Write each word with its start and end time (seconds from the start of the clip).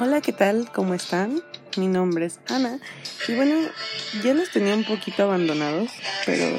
Hola, 0.00 0.20
¿qué 0.20 0.32
tal? 0.32 0.68
¿Cómo 0.72 0.92
están? 0.94 1.40
Mi 1.76 1.86
nombre 1.86 2.26
es 2.26 2.40
Ana 2.48 2.80
y 3.28 3.34
bueno, 3.36 3.54
ya 4.24 4.34
los 4.34 4.50
tenía 4.50 4.74
un 4.74 4.82
poquito 4.82 5.22
abandonados, 5.22 5.88
pero 6.26 6.58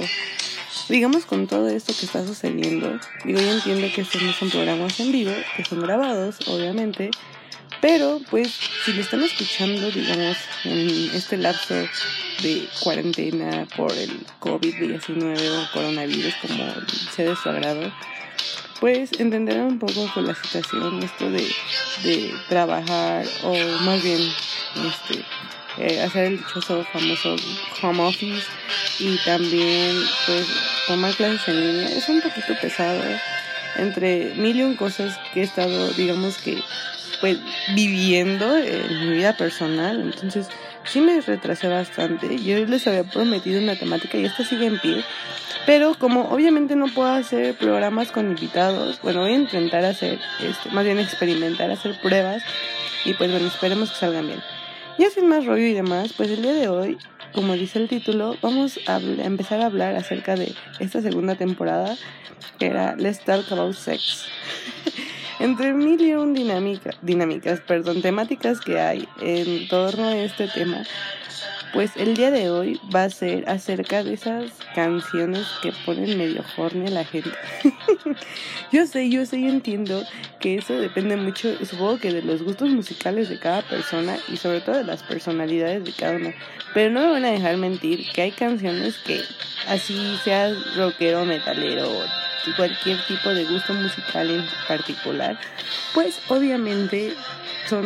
digamos 0.88 1.26
con 1.26 1.46
todo 1.46 1.68
esto 1.68 1.94
que 2.00 2.06
está 2.06 2.26
sucediendo, 2.26 2.98
digo, 3.26 3.42
yo 3.42 3.52
entiendo 3.52 3.88
que 3.94 4.02
estos 4.02 4.22
no 4.22 4.32
son 4.32 4.50
programas 4.52 4.98
en 5.02 5.12
vivo, 5.12 5.34
que 5.58 5.66
son 5.66 5.82
grabados, 5.82 6.38
obviamente, 6.48 7.12
pero 7.82 8.22
pues 8.30 8.58
si 8.86 8.94
lo 8.94 9.02
están 9.02 9.22
escuchando, 9.22 9.92
digamos, 9.92 10.38
en 10.64 11.12
este 11.14 11.36
lapso 11.36 11.74
de 12.42 12.70
cuarentena 12.82 13.68
por 13.76 13.92
el 13.92 14.26
COVID-19 14.40 15.50
o 15.50 15.74
coronavirus, 15.74 16.36
como 16.36 16.74
sea 17.14 17.32
de 17.32 17.36
su 17.36 17.50
agrado, 17.50 17.92
pues 18.80 19.12
entenderán 19.20 19.66
un 19.66 19.80
poco 19.80 20.10
con 20.14 20.28
la 20.28 20.36
situación 20.36 21.02
esto 21.02 21.30
de, 21.30 21.48
de 22.04 22.34
trabajar 22.50 23.26
o 23.44 23.54
más 23.82 24.04
bien 24.04 24.22
este 24.22 25.24
eh, 25.78 26.02
hacer 26.02 26.26
el 26.26 26.38
dichoso 26.38 26.86
famoso 26.94 27.36
home 27.82 28.04
office 28.04 28.48
y 29.00 29.18
también 29.26 29.96
pues 30.26 30.48
tomar 30.88 31.14
clases 31.16 31.48
en 31.50 31.60
línea. 31.60 31.90
Es 31.90 32.08
un 32.08 32.22
poquito 32.22 32.54
pesado 32.62 33.02
entre 33.78 34.34
mil 34.36 34.56
y 34.56 34.64
un 34.64 34.76
cosas 34.76 35.18
que 35.34 35.42
he 35.42 35.44
estado 35.44 35.90
digamos 35.94 36.38
que 36.38 36.62
pues 37.20 37.38
viviendo 37.76 38.58
en 38.58 39.10
mi 39.10 39.18
vida 39.18 39.36
personal. 39.36 40.02
Entonces 40.02 40.48
sí 40.86 41.02
me 41.02 41.20
retrasé 41.20 41.68
bastante. 41.68 42.42
Yo 42.42 42.66
les 42.66 42.88
había 42.88 43.04
prometido 43.04 43.62
una 43.62 43.76
temática 43.76 44.18
y 44.18 44.26
esta 44.26 44.46
sigue 44.46 44.68
en 44.68 44.80
pie 44.80 45.04
pero 45.66 45.96
como 45.96 46.30
obviamente 46.30 46.76
no 46.76 46.88
puedo 46.88 47.12
hacer 47.12 47.58
programas 47.58 48.12
con 48.12 48.28
invitados, 48.28 49.00
bueno, 49.02 49.22
voy 49.22 49.32
a 49.32 49.36
intentar 49.36 49.84
hacer, 49.86 50.20
este, 50.42 50.70
más 50.72 50.86
bien 50.86 51.00
experimentar, 51.00 51.72
hacer 51.72 52.00
pruebas 52.02 52.44
y 53.04 53.14
pues 53.14 53.32
bueno, 53.32 53.48
esperemos 53.48 53.92
que 53.92 53.98
salgan 53.98 54.28
bien. 54.28 54.42
Ya 54.98 55.10
sin 55.10 55.28
más 55.28 55.46
rollo 55.46 55.66
y 55.66 55.74
demás, 55.74 56.14
pues 56.16 56.30
el 56.30 56.42
día 56.42 56.54
de 56.54 56.70
hoy, 56.70 56.98
como 57.34 57.54
dice 57.54 57.80
el 57.80 57.90
título, 57.90 58.38
vamos 58.42 58.80
a 58.88 58.98
empezar 58.98 59.62
a 59.62 59.66
hablar 59.66 59.96
acerca 59.96 60.36
de 60.36 60.54
esta 60.80 61.02
segunda 61.02 61.36
temporada 61.36 61.96
que 62.60 62.68
era 62.68 62.96
Let's 62.96 63.24
Talk 63.26 63.52
About 63.52 63.76
Sex. 63.76 64.26
Entre 65.40 65.74
mil 65.74 66.00
y 66.00 66.14
un 66.14 66.34
dinámica, 66.34 66.92
dinámicas, 67.02 67.60
perdón, 67.60 68.02
temáticas 68.02 68.62
que 68.62 68.80
hay 68.80 69.08
en 69.20 69.68
torno 69.68 70.08
a 70.08 70.18
este 70.18 70.48
tema, 70.48 70.84
pues 71.76 71.92
el 71.98 72.16
día 72.16 72.32
de 72.32 72.50
hoy 72.50 72.80
va 72.96 73.04
a 73.04 73.10
ser 73.10 73.50
acerca 73.50 74.02
de 74.02 74.14
esas 74.14 74.50
canciones 74.74 75.46
que 75.62 75.74
ponen 75.86 76.18
medio 76.18 76.42
horny 76.56 76.88
a 76.88 76.92
la 76.92 77.04
gente. 77.04 77.30
yo 78.72 78.88
sé, 78.88 79.10
yo 79.10 79.26
sé, 79.26 79.42
yo 79.42 79.50
entiendo 79.50 80.02
que 80.40 80.56
eso 80.56 80.74
depende 80.74 81.18
mucho, 81.18 81.54
supongo 81.66 81.98
que 82.00 82.14
de 82.14 82.22
los 82.22 82.44
gustos 82.44 82.70
musicales 82.70 83.28
de 83.28 83.40
cada 83.40 83.62
persona 83.62 84.18
y 84.30 84.38
sobre 84.38 84.62
todo 84.62 84.78
de 84.78 84.86
las 84.86 85.04
personalidades 85.04 85.84
de 85.84 85.92
cada 85.92 86.16
uno. 86.16 86.34
Pero 86.74 86.92
no 86.92 87.02
me 87.02 87.12
van 87.12 87.26
a 87.26 87.32
dejar 87.32 87.58
mentir 87.58 88.10
que 88.14 88.22
hay 88.22 88.32
canciones 88.32 88.98
que 89.00 89.20
así 89.68 90.18
sea 90.24 90.56
rockero, 90.78 91.26
metalero 91.26 91.90
cualquier 92.54 93.04
tipo 93.08 93.30
de 93.34 93.44
gusto 93.46 93.74
musical 93.74 94.30
en 94.30 94.46
particular, 94.68 95.38
pues 95.94 96.20
obviamente 96.30 97.14
son 97.68 97.86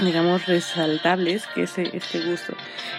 digamos, 0.00 0.46
resaltables 0.46 1.46
que 1.54 1.64
ese 1.64 1.90
este 1.96 2.20
gusto. 2.20 2.54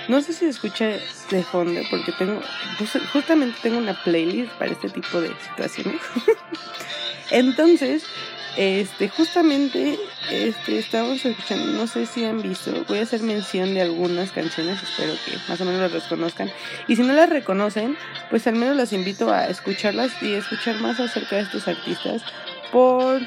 No 0.07 0.21
sé 0.21 0.33
si 0.33 0.45
escucha 0.45 0.88
de 1.29 1.43
fondo 1.43 1.81
porque 1.89 2.11
tengo, 2.13 2.41
pues, 2.77 2.91
justamente 3.11 3.57
tengo 3.61 3.77
una 3.77 3.93
playlist 4.03 4.52
para 4.53 4.71
este 4.71 4.89
tipo 4.89 5.21
de 5.21 5.31
situaciones. 5.41 6.02
Entonces, 7.31 8.03
este, 8.57 9.09
justamente, 9.09 9.99
este, 10.31 10.79
estamos 10.79 11.25
escuchando, 11.25 11.65
no 11.73 11.87
sé 11.87 12.05
si 12.05 12.23
han 12.23 12.41
visto, 12.41 12.71
voy 12.87 12.99
a 12.99 13.03
hacer 13.03 13.21
mención 13.21 13.73
de 13.73 13.81
algunas 13.81 14.31
canciones, 14.31 14.81
espero 14.81 15.13
que 15.25 15.37
más 15.49 15.59
o 15.59 15.65
menos 15.65 15.81
las 15.81 16.03
reconozcan. 16.03 16.49
Y 16.87 16.95
si 16.95 17.03
no 17.03 17.13
las 17.13 17.30
reconocen, 17.30 17.97
pues 18.30 18.47
al 18.47 18.55
menos 18.55 18.77
las 18.77 18.93
invito 18.93 19.33
a 19.33 19.47
escucharlas 19.47 20.11
y 20.21 20.33
escuchar 20.33 20.80
más 20.80 20.99
acerca 20.99 21.36
de 21.36 21.41
estos 21.41 21.67
artistas 21.67 22.21
por 22.71 23.21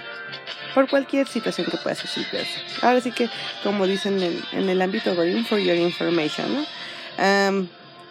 por 0.75 0.89
cualquier 0.89 1.27
situación 1.27 1.67
que 1.71 1.77
pueda 1.79 1.95
suscitarse. 1.95 2.61
Ahora 2.83 3.01
sí 3.01 3.13
que, 3.13 3.29
como 3.63 3.87
dicen 3.87 4.23
en, 4.53 4.69
el 4.69 4.83
ámbito 4.83 5.15
de 5.15 5.43
for 5.45 5.59
your 5.59 5.77
information, 5.77 6.47
¿no? 6.55 7.69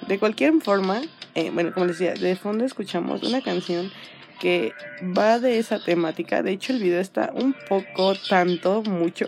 de 0.07 0.19
cualquier 0.19 0.53
forma, 0.61 1.01
eh, 1.35 1.49
bueno, 1.51 1.71
como 1.73 1.85
les 1.85 1.99
decía, 1.99 2.13
de 2.13 2.35
fondo 2.35 2.65
escuchamos 2.65 3.23
una 3.23 3.41
canción 3.41 3.91
que 4.39 4.73
va 5.17 5.39
de 5.39 5.59
esa 5.59 5.83
temática. 5.83 6.43
De 6.43 6.51
hecho, 6.51 6.73
el 6.73 6.79
video 6.79 6.99
está 6.99 7.31
un 7.33 7.53
poco, 7.67 8.13
tanto, 8.29 8.83
mucho, 8.83 9.27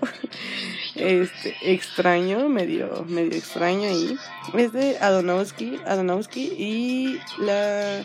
este, 0.95 1.55
extraño, 1.61 2.49
medio, 2.49 3.05
medio 3.07 3.37
extraño 3.37 3.89
ahí. 3.89 4.17
Es 4.55 4.73
de 4.73 4.97
Adonowski, 4.99 5.79
Adonowski 5.85 6.53
y 6.57 7.19
la 7.39 8.03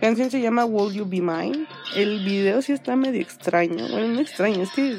canción 0.00 0.30
se 0.30 0.40
llama 0.40 0.64
Will 0.64 0.94
You 0.94 1.06
Be 1.06 1.20
Mine. 1.20 1.66
El 1.94 2.24
video 2.24 2.62
sí 2.62 2.72
está 2.72 2.96
medio 2.96 3.20
extraño. 3.20 3.88
Bueno, 3.88 4.08
no 4.08 4.20
extraño, 4.20 4.62
es 4.62 4.70
que 4.70 4.96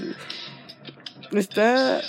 está 1.33 2.01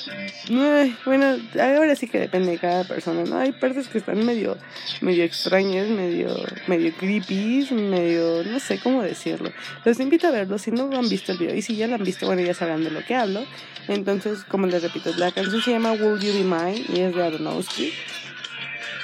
bueno 1.05 1.37
ahora 1.61 1.97
sí 1.97 2.09
que 2.09 2.19
depende 2.19 2.53
de 2.53 2.59
cada 2.59 2.85
persona 2.85 3.25
no 3.25 3.39
hay 3.39 3.53
partes 3.53 3.89
que 3.89 3.99
están 3.99 4.25
medio 4.25 4.57
medio 5.01 5.25
extrañas 5.25 5.89
medio 5.89 6.35
medio 6.67 6.93
creepy 6.97 7.69
medio 7.73 8.45
no 8.45 8.61
sé 8.61 8.79
cómo 8.79 9.03
decirlo 9.03 9.53
los 9.85 10.01
invito 10.01 10.29
a 10.29 10.31
verlo 10.31 10.59
si 10.59 10.71
no 10.71 10.91
han 10.97 11.09
visto 11.09 11.33
el 11.33 11.39
video 11.39 11.55
y 11.55 11.63
si 11.63 11.77
ya 11.77 11.87
lo 11.87 11.97
han 11.97 12.05
visto 12.05 12.27
bueno 12.27 12.43
ya 12.43 12.55
sabrán 12.55 12.85
de 12.85 12.91
lo 12.91 13.05
que 13.05 13.15
hablo 13.15 13.45
entonces 13.89 14.45
como 14.45 14.67
les 14.67 14.83
repito 14.83 15.13
la 15.17 15.33
canción 15.33 15.61
se 15.63 15.73
llama 15.73 15.93
Will 15.93 16.21
You 16.21 16.33
Be 16.33 16.45
Mine 16.45 16.85
y 16.95 17.01
es 17.01 17.15
de 17.15 17.23
Aronofsky 17.23 17.93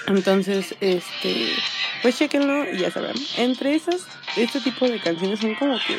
entonces 0.07 0.75
este 0.81 1.49
pues 2.05 2.19
chequenlo 2.19 2.71
y 2.71 2.81
ya 2.81 2.91
sabrán. 2.91 3.17
Entre 3.39 3.75
esas, 3.75 4.07
este 4.37 4.61
tipo 4.61 4.87
de 4.87 5.01
canciones 5.01 5.41
son 5.41 5.55
como 5.55 5.79
que. 5.79 5.99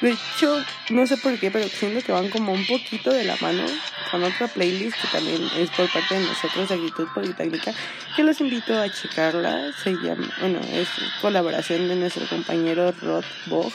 De 0.00 0.12
hecho, 0.12 0.64
no 0.90 1.06
sé 1.06 1.16
por 1.16 1.38
qué, 1.38 1.50
pero 1.50 1.68
siento 1.68 2.04
que 2.04 2.12
van 2.12 2.30
como 2.30 2.52
un 2.52 2.66
poquito 2.66 3.12
de 3.12 3.24
la 3.24 3.36
mano 3.40 3.64
con 4.10 4.22
otra 4.24 4.48
playlist 4.48 4.96
que 5.00 5.08
también 5.08 5.42
es 5.56 5.70
por 5.70 5.90
parte 5.92 6.14
de 6.14 6.26
nosotros 6.26 6.68
de 6.68 6.74
Actitud 6.74 7.08
Politécnica, 7.14 7.72
que 8.16 8.24
los 8.24 8.40
invito 8.40 8.78
a 8.78 8.90
checarla. 8.90 9.72
Se 9.82 9.92
llama, 9.92 10.32
bueno, 10.40 10.60
es 10.72 10.88
colaboración 11.20 11.88
de 11.88 11.96
nuestro 11.96 12.26
compañero 12.26 12.92
Rod 13.00 13.24
Bog, 13.46 13.72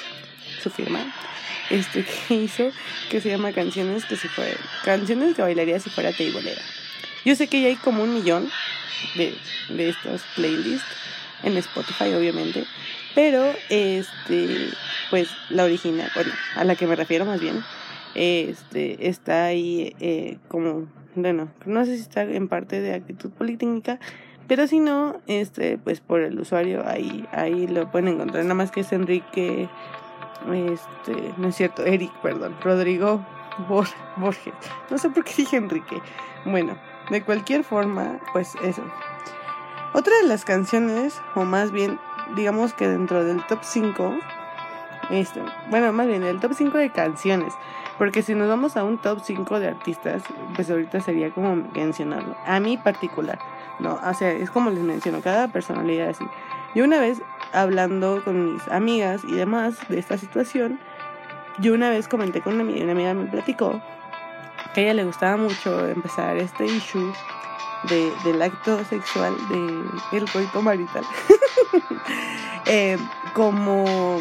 su 0.61 0.69
firma 0.69 0.99
este 1.69 2.05
que 2.27 2.35
hizo 2.35 2.71
que 3.09 3.21
se 3.21 3.29
llama 3.29 3.51
canciones 3.51 4.05
que 4.05 4.15
si 4.15 4.27
fuera 4.27 4.55
canciones 4.83 5.35
que 5.35 5.41
bailaría 5.41 5.79
si 5.79 5.89
fuera 5.89 6.11
teibolera 6.11 6.61
yo 7.25 7.35
sé 7.35 7.47
que 7.47 7.59
ya 7.59 7.69
hay 7.69 7.75
como 7.75 8.03
un 8.03 8.13
millón 8.13 8.51
de, 9.15 9.35
de 9.69 9.89
estas 9.89 10.21
playlists 10.35 10.85
en 11.43 11.57
Spotify, 11.57 12.13
obviamente. 12.13 12.65
Pero, 13.15 13.45
este, 13.69 14.69
pues 15.09 15.29
la 15.49 15.63
original, 15.63 16.11
bueno, 16.13 16.31
a 16.55 16.65
la 16.65 16.75
que 16.75 16.85
me 16.85 16.95
refiero 16.95 17.25
más 17.25 17.39
bien, 17.39 17.63
este, 18.13 19.07
está 19.07 19.45
ahí 19.45 19.95
eh, 19.99 20.37
como, 20.49 20.87
bueno, 21.15 21.49
no 21.65 21.85
sé 21.85 21.95
si 21.95 22.01
está 22.01 22.23
en 22.23 22.49
parte 22.49 22.81
de 22.81 22.93
actitud 22.93 23.31
politécnica, 23.31 23.99
pero 24.47 24.67
si 24.67 24.79
no, 24.79 25.21
este, 25.27 25.77
pues 25.77 26.01
por 26.01 26.21
el 26.21 26.39
usuario 26.39 26.87
ahí, 26.87 27.25
ahí 27.31 27.67
lo 27.67 27.89
pueden 27.89 28.09
encontrar. 28.09 28.43
Nada 28.43 28.55
más 28.55 28.71
que 28.71 28.81
es 28.81 28.91
Enrique, 28.91 29.69
este, 30.53 31.33
no 31.37 31.47
es 31.47 31.55
cierto, 31.55 31.83
Eric, 31.85 32.11
perdón, 32.21 32.55
Rodrigo 32.61 33.25
Borges. 33.67 34.53
No 34.89 34.97
sé 34.97 35.09
por 35.09 35.23
qué 35.23 35.33
dije 35.37 35.57
Enrique. 35.57 36.01
Bueno, 36.45 36.77
de 37.09 37.23
cualquier 37.23 37.63
forma, 37.63 38.19
pues 38.33 38.53
eso. 38.63 38.83
Otra 39.93 40.13
de 40.21 40.27
las 40.27 40.45
canciones, 40.45 41.19
o 41.35 41.45
más 41.45 41.71
bien, 41.71 41.97
digamos 42.35 42.73
que 42.73 42.87
dentro 42.87 43.23
del 43.23 43.45
top 43.45 43.59
5, 43.61 44.13
este, 45.09 45.41
bueno, 45.69 45.91
más 45.91 46.07
bien 46.07 46.23
el 46.23 46.39
top 46.39 46.53
5 46.53 46.77
de 46.77 46.89
canciones, 46.89 47.53
porque 47.97 48.21
si 48.21 48.35
nos 48.35 48.47
vamos 48.47 48.77
a 48.77 48.83
un 48.83 48.97
top 48.97 49.19
5 49.23 49.59
de 49.59 49.67
artistas, 49.67 50.23
pues 50.55 50.69
ahorita 50.69 50.99
sería 51.01 51.31
como 51.31 51.55
mencionarlo. 51.55 52.35
A 52.45 52.59
mí 52.59 52.77
particular, 52.77 53.39
no, 53.79 53.99
o 54.03 54.13
sea, 54.13 54.31
es 54.31 54.49
como 54.49 54.69
les 54.69 54.83
menciono, 54.83 55.21
cada 55.21 55.47
personalidad 55.47 56.09
así. 56.09 56.25
Yo 56.73 56.83
una 56.83 56.99
vez 56.99 57.21
hablando 57.53 58.21
con 58.23 58.53
mis 58.53 58.67
amigas 58.67 59.21
y 59.27 59.33
demás 59.33 59.77
de 59.87 59.99
esta 59.99 60.17
situación, 60.17 60.79
yo 61.59 61.73
una 61.73 61.89
vez 61.89 62.07
comenté 62.07 62.41
con 62.41 62.55
una 62.55 62.63
amiga, 62.63 62.83
una 62.83 62.91
amiga 62.91 63.13
me 63.13 63.25
platicó 63.27 63.81
que 64.73 64.81
a 64.81 64.83
ella 64.83 64.93
le 64.95 65.05
gustaba 65.05 65.37
mucho 65.37 65.87
empezar 65.87 66.35
este 66.35 66.65
issue 66.65 67.13
de, 67.87 68.13
del 68.23 68.41
acto 68.41 68.83
sexual, 68.85 69.35
de 69.49 70.17
el 70.17 70.31
coito 70.31 70.61
marital, 70.61 71.05
eh, 72.65 72.97
como 73.33 74.19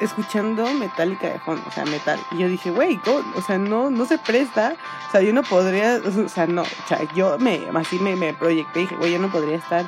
escuchando 0.00 0.72
metálica 0.74 1.28
de 1.28 1.38
fondo, 1.38 1.62
o 1.66 1.70
sea, 1.70 1.84
metal. 1.84 2.18
Y 2.32 2.38
yo 2.38 2.48
dije, 2.48 2.70
güey, 2.70 2.98
o 3.34 3.42
sea, 3.42 3.58
no, 3.58 3.90
no 3.90 4.06
se 4.06 4.18
presta, 4.18 4.74
o 5.08 5.12
sea, 5.12 5.20
yo 5.20 5.32
no 5.32 5.42
podría, 5.42 6.00
o 6.24 6.28
sea, 6.28 6.46
no, 6.46 6.62
o 6.62 6.88
sea, 6.88 7.00
yo 7.14 7.38
me, 7.38 7.60
así 7.74 7.98
me, 7.98 8.16
me 8.16 8.32
proyecté 8.34 8.80
dije, 8.80 8.96
güey, 8.96 9.12
yo 9.12 9.18
no 9.18 9.30
podría 9.30 9.56
estar, 9.56 9.86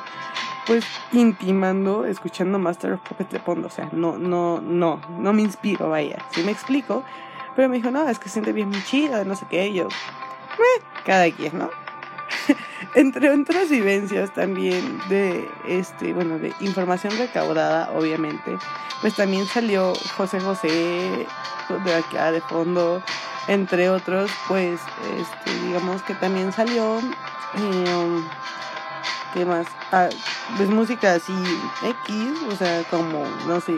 pues, 0.67 0.85
intimando, 1.11 2.05
escuchando 2.05 2.59
Master 2.59 2.93
of 2.93 3.01
Puppets 3.01 3.31
de 3.31 3.39
fondo, 3.39 3.67
o 3.67 3.71
sea, 3.71 3.89
no, 3.91 4.17
no, 4.17 4.61
no, 4.61 5.01
no 5.17 5.33
me 5.33 5.41
inspiro, 5.41 5.89
vaya, 5.89 6.23
si 6.31 6.43
me 6.43 6.51
explico? 6.51 7.03
Pero 7.55 7.67
me 7.67 7.77
dijo, 7.77 7.91
no, 7.91 8.07
es 8.07 8.19
que 8.19 8.29
siente 8.29 8.53
bien 8.53 8.69
muy 8.69 8.81
chido, 8.83 9.25
no 9.25 9.35
sé 9.35 9.45
qué. 9.49 9.73
Yo, 9.73 9.87
eh, 9.87 10.81
cada 11.05 11.29
quien, 11.31 11.57
¿no? 11.57 11.69
Entre 12.95 13.29
otras 13.29 13.69
vivencias 13.69 14.33
también 14.33 14.99
de, 15.09 15.49
este, 15.67 16.13
bueno, 16.13 16.39
de 16.39 16.53
información 16.61 17.17
recaudada, 17.17 17.91
obviamente, 17.91 18.57
pues 19.01 19.15
también 19.15 19.45
salió 19.45 19.93
José 20.17 20.39
José 20.39 21.27
de 21.85 21.95
acá 21.95 22.31
de 22.31 22.41
fondo, 22.41 23.03
entre 23.47 23.89
otros, 23.89 24.31
pues, 24.47 24.79
este, 25.17 25.59
digamos 25.65 26.01
que 26.03 26.15
también 26.15 26.51
salió, 26.51 26.99
eh, 26.99 28.23
¿qué 29.33 29.45
más? 29.45 29.67
Ah, 29.91 30.09
pues 30.57 30.69
música 30.69 31.13
así 31.13 31.33
X, 31.83 32.15
o 32.51 32.55
sea, 32.55 32.83
como, 32.89 33.23
no 33.47 33.61
sé, 33.61 33.75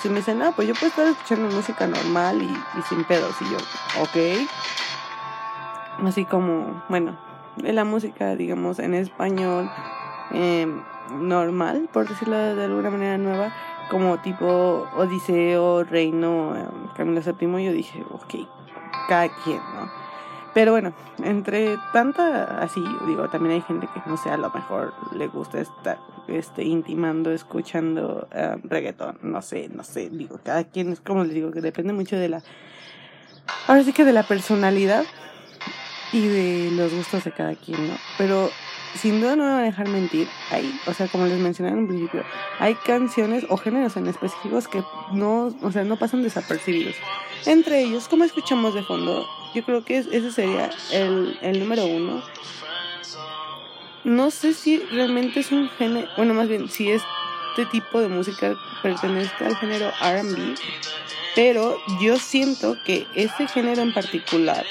si 0.00 0.08
me 0.08 0.16
dicen, 0.16 0.42
ah, 0.42 0.52
pues 0.54 0.68
yo 0.68 0.74
puedo 0.74 0.88
estar 0.88 1.06
escuchando 1.06 1.54
música 1.54 1.86
normal 1.86 2.42
y, 2.42 2.46
y 2.78 2.82
sin 2.88 3.04
pedos, 3.04 3.34
y 3.40 3.44
yo, 3.50 3.58
ok. 4.02 4.48
Así 6.06 6.24
como, 6.24 6.82
bueno, 6.88 7.18
de 7.56 7.72
la 7.72 7.84
música, 7.84 8.36
digamos, 8.36 8.78
en 8.78 8.94
español 8.94 9.70
eh, 10.32 10.66
normal, 11.12 11.88
por 11.92 12.08
decirlo 12.08 12.36
de 12.36 12.64
alguna 12.64 12.90
manera 12.90 13.18
nueva, 13.18 13.52
como 13.90 14.18
tipo 14.18 14.88
Odiseo, 14.96 15.84
Reino, 15.84 16.56
eh, 16.56 16.64
Camilo 16.96 17.20
VII, 17.20 17.64
yo 17.64 17.72
dije, 17.72 18.04
ok, 18.10 18.46
cada 19.08 19.28
quien, 19.42 19.58
¿no? 19.58 19.90
Pero 20.52 20.72
bueno, 20.72 20.92
entre 21.22 21.76
tanta 21.92 22.60
así, 22.60 22.82
digo, 23.06 23.28
también 23.28 23.54
hay 23.54 23.60
gente 23.60 23.88
que 23.92 24.00
no 24.06 24.16
sé, 24.16 24.30
a 24.30 24.36
lo 24.36 24.50
mejor 24.50 24.92
le 25.12 25.28
gusta 25.28 25.60
estar 25.60 25.98
este, 26.26 26.64
intimando, 26.64 27.30
escuchando 27.30 28.28
uh, 28.32 28.58
reggaetón, 28.64 29.18
no 29.22 29.42
sé, 29.42 29.68
no 29.68 29.84
sé, 29.84 30.10
digo, 30.10 30.40
cada 30.42 30.64
quien 30.64 30.92
es 30.92 31.00
como 31.00 31.22
les 31.22 31.34
digo, 31.34 31.52
que 31.52 31.60
depende 31.60 31.92
mucho 31.92 32.16
de 32.16 32.28
la, 32.28 32.42
ahora 33.68 33.84
sí 33.84 33.92
que 33.92 34.04
de 34.04 34.12
la 34.12 34.24
personalidad 34.24 35.04
y 36.12 36.26
de 36.26 36.70
los 36.72 36.92
gustos 36.92 37.24
de 37.24 37.32
cada 37.32 37.54
quien, 37.54 37.88
¿no? 37.88 37.94
Pero 38.18 38.50
sin 38.94 39.20
duda 39.20 39.36
no 39.36 39.44
me 39.44 39.50
van 39.50 39.60
a 39.60 39.64
dejar 39.64 39.88
mentir, 39.88 40.28
hay, 40.50 40.78
o 40.86 40.92
sea, 40.92 41.06
como 41.08 41.26
les 41.26 41.38
mencioné 41.38 41.70
en 41.70 41.78
un 41.78 41.88
principio, 41.88 42.24
hay 42.58 42.74
canciones 42.74 43.46
o 43.48 43.56
géneros 43.56 43.96
en 43.96 44.08
específicos 44.08 44.66
que 44.68 44.82
no, 45.12 45.54
o 45.62 45.72
sea, 45.72 45.84
no 45.84 45.96
pasan 45.96 46.22
desapercibidos. 46.22 46.96
Entre 47.46 47.80
ellos, 47.82 48.08
como 48.08 48.24
escuchamos 48.24 48.74
de 48.74 48.82
fondo, 48.82 49.26
yo 49.54 49.64
creo 49.64 49.84
que 49.84 49.98
ese 49.98 50.32
sería 50.32 50.70
el, 50.92 51.38
el 51.40 51.60
número 51.60 51.84
uno. 51.86 52.22
No 54.02 54.30
sé 54.30 54.54
si 54.54 54.78
realmente 54.78 55.40
es 55.40 55.52
un 55.52 55.68
género, 55.70 56.08
bueno, 56.16 56.34
más 56.34 56.48
bien, 56.48 56.68
si 56.68 56.90
este 56.90 57.66
tipo 57.70 58.00
de 58.00 58.08
música 58.08 58.56
pertenece 58.82 59.44
al 59.44 59.56
género 59.56 59.90
RB, 60.00 60.56
pero 61.34 61.78
yo 62.00 62.16
siento 62.16 62.76
que 62.84 63.06
ese 63.14 63.46
género 63.46 63.82
en 63.82 63.92
particular 63.92 64.64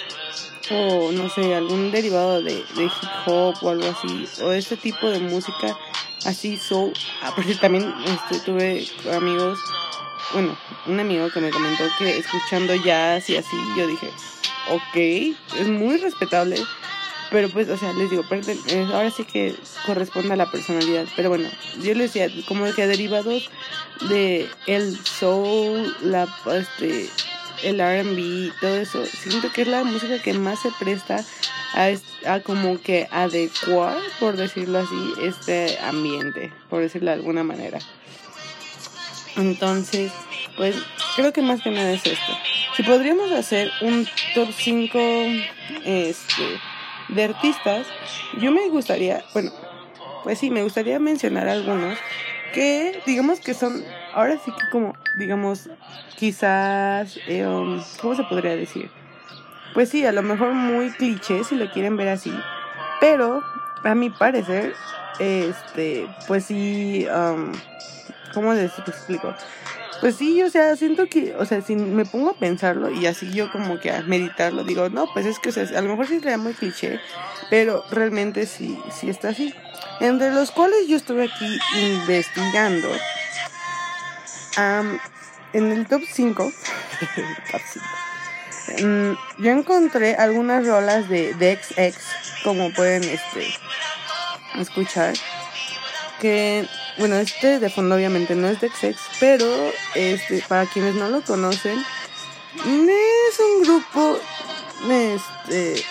no 0.72 1.30
sé, 1.30 1.56
algún 1.56 1.92
derivado 1.92 2.42
de, 2.42 2.54
hip 2.54 3.10
hop 3.26 3.56
o 3.62 3.70
algo 3.70 3.90
así, 3.90 4.28
o 4.44 4.52
ese 4.52 4.78
tipo 4.78 5.10
de 5.10 5.20
música 5.20 5.78
así 6.26 6.58
soul. 6.58 6.94
Ah, 7.22 7.32
porque 7.36 7.56
también 7.56 7.94
este, 8.06 8.40
tuve 8.46 8.88
amigos, 9.14 9.60
bueno, 10.34 10.58
un 10.86 11.00
amigo 11.00 11.30
que 11.32 11.42
me 11.42 11.50
comentó 11.50 11.84
que 11.98 12.18
escuchando 12.18 12.76
jazz 12.76 13.30
y 13.30 13.38
así, 13.38 13.58
yo 13.78 13.88
dije, 13.88 14.10
ok, 14.70 15.58
es 15.60 15.68
muy 15.68 15.98
respetable, 15.98 16.58
pero 17.32 17.50
pues, 17.50 17.70
o 17.70 17.78
sea, 17.78 17.94
les 17.94 18.10
digo, 18.10 18.24
eh, 18.32 18.88
ahora 18.94 19.12
sí 19.12 19.24
que 19.24 19.56
corresponde 19.86 20.34
a 20.34 20.38
la 20.38 20.52
personalidad, 20.52 21.06
pero 21.16 21.30
bueno, 21.30 21.50
yo 21.82 21.94
les 21.94 22.14
decía, 22.14 22.28
como 22.48 22.66
que 22.74 22.88
derivados 22.88 23.50
de 24.10 24.50
el 24.68 24.98
soul, 25.06 25.96
la, 26.02 26.28
este, 26.54 27.10
el 27.64 27.80
RB, 27.80 28.52
todo 28.60 28.76
eso, 28.78 29.06
siento 29.06 29.52
que 29.52 29.64
es 29.64 29.68
la 29.68 29.84
música 29.84 30.22
que 30.22 30.34
más 30.34 30.60
se 30.62 30.72
presta 30.80 31.24
a, 31.74 31.90
a, 32.32 32.40
como 32.42 32.82
que 32.82 33.08
adecuar, 33.12 33.98
por 34.20 34.38
decirlo 34.38 34.80
así, 34.80 35.14
este 35.22 35.78
ambiente, 35.80 36.52
por 36.70 36.82
decirlo 36.82 37.12
de 37.12 37.18
alguna 37.18 37.44
manera. 37.44 37.80
Entonces, 39.36 40.12
pues 40.58 40.76
creo 41.16 41.32
que 41.34 41.42
más 41.42 41.62
que 41.62 41.72
nada 41.72 41.92
es 41.92 42.06
esto. 42.06 42.38
Si 42.76 42.84
podríamos 42.84 43.32
hacer 43.32 43.72
un 43.82 44.08
top 44.34 44.50
5 44.56 45.00
este, 45.86 46.44
de 47.10 47.24
artistas, 47.24 47.88
yo 48.40 48.52
me 48.52 48.70
gustaría, 48.70 49.24
bueno, 49.34 49.52
pues 50.24 50.40
sí, 50.40 50.50
me 50.50 50.64
gustaría 50.64 51.00
mencionar 51.00 51.48
algunos 51.48 51.98
que 52.54 53.02
digamos 53.06 53.40
que 53.40 53.54
son, 53.54 53.84
ahora 54.14 54.38
sí 54.44 54.52
que 54.52 54.70
como, 54.72 54.94
digamos, 55.18 55.70
quizás, 56.16 57.18
eh, 57.28 57.46
um, 57.46 57.82
¿cómo 58.02 58.16
se 58.16 58.24
podría 58.24 58.56
decir? 58.56 58.90
Pues 59.74 59.90
sí, 59.90 60.06
a 60.06 60.12
lo 60.12 60.24
mejor 60.24 60.54
muy 60.54 60.92
cliché 60.92 61.44
si 61.44 61.56
lo 61.56 61.72
quieren 61.72 61.96
ver 61.98 62.10
así, 62.10 62.34
pero 63.00 63.42
a 63.84 63.96
mi 63.96 64.10
parecer, 64.10 64.74
este, 65.20 66.08
pues 66.28 66.46
sí, 66.46 67.08
um, 67.08 67.52
¿cómo 68.34 68.54
les 68.54 68.78
explico? 68.80 69.34
Pues 70.02 70.16
sí, 70.16 70.42
o 70.44 70.50
sea, 70.50 70.76
siento 70.78 71.08
que, 71.08 71.36
o 71.36 71.46
sea, 71.46 71.62
si 71.62 71.76
me 71.76 72.06
pongo 72.06 72.30
a 72.30 72.34
pensarlo 72.34 72.90
y 72.90 73.06
así 73.06 73.32
yo 73.34 73.52
como 73.52 73.80
que 73.80 73.92
a 73.92 74.02
meditarlo, 74.02 74.64
digo, 74.64 74.90
no, 74.90 75.08
pues 75.14 75.26
es 75.26 75.40
que, 75.40 75.50
o 75.50 75.52
sea, 75.52 75.64
a 75.78 75.82
lo 75.82 75.90
mejor 75.90 76.08
sí 76.08 76.20
sería 76.20 76.38
muy 76.38 76.54
cliché, 76.54 77.02
pero 77.50 77.84
realmente 77.92 78.46
sí, 78.46 78.80
sí 78.92 79.10
está 79.10 79.30
así. 79.30 79.54
Entre 80.00 80.32
los 80.32 80.52
cuales 80.52 80.88
yo 80.88 80.96
estuve 80.96 81.26
aquí 81.26 81.60
investigando, 81.82 82.88
en 84.58 85.72
el 85.72 85.88
top 85.88 86.02
5, 86.12 86.52
mm, 88.84 89.12
yo 89.38 89.52
encontré 89.52 90.16
algunas 90.16 90.66
rolas 90.66 91.10
de, 91.10 91.34
de 91.36 91.58
XX, 91.58 91.98
como 92.44 92.72
pueden 92.74 93.04
este, 93.04 93.48
escuchar, 94.56 95.14
que 96.20 96.68
bueno, 96.98 97.16
este 97.16 97.60
de 97.60 97.70
fondo 97.70 97.96
obviamente 97.96 98.36
no 98.36 98.48
es 98.48 98.60
de 98.60 98.70
XX, 98.70 99.00
pero 99.20 99.46
este, 99.96 100.44
para 100.48 100.66
quienes 100.66 100.96
no 100.96 101.10
lo 101.10 101.22
conocen, 101.22 101.80
es 102.56 103.40
un 103.40 103.64
grupo, 103.64 104.20
este, 104.90 105.84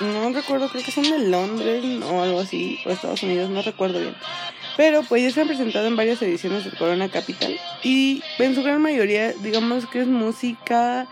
no 0.00 0.30
recuerdo, 0.30 0.68
creo 0.68 0.84
que 0.84 0.92
son 0.92 1.04
de 1.04 1.18
Londres 1.18 1.84
o 2.04 2.22
algo 2.22 2.40
así, 2.40 2.78
o 2.86 2.90
Estados 2.90 3.22
Unidos, 3.22 3.50
no 3.50 3.62
recuerdo 3.62 3.98
bien. 3.98 4.16
Pero 4.76 5.02
pues 5.04 5.22
ya 5.22 5.30
se 5.30 5.40
han 5.40 5.48
presentado 5.48 5.86
en 5.86 5.96
varias 5.96 6.20
ediciones 6.22 6.64
del 6.64 6.76
Corona 6.76 7.08
Capital 7.08 7.58
y 7.82 8.22
en 8.38 8.54
su 8.54 8.62
gran 8.62 8.82
mayoría, 8.82 9.32
digamos 9.32 9.86
que 9.86 10.00
es 10.00 10.06
música, 10.06 11.06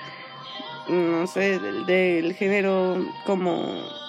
no 0.88 1.26
sé, 1.26 1.58
del, 1.60 1.86
del 1.86 2.34
género 2.34 3.06
como 3.24 4.02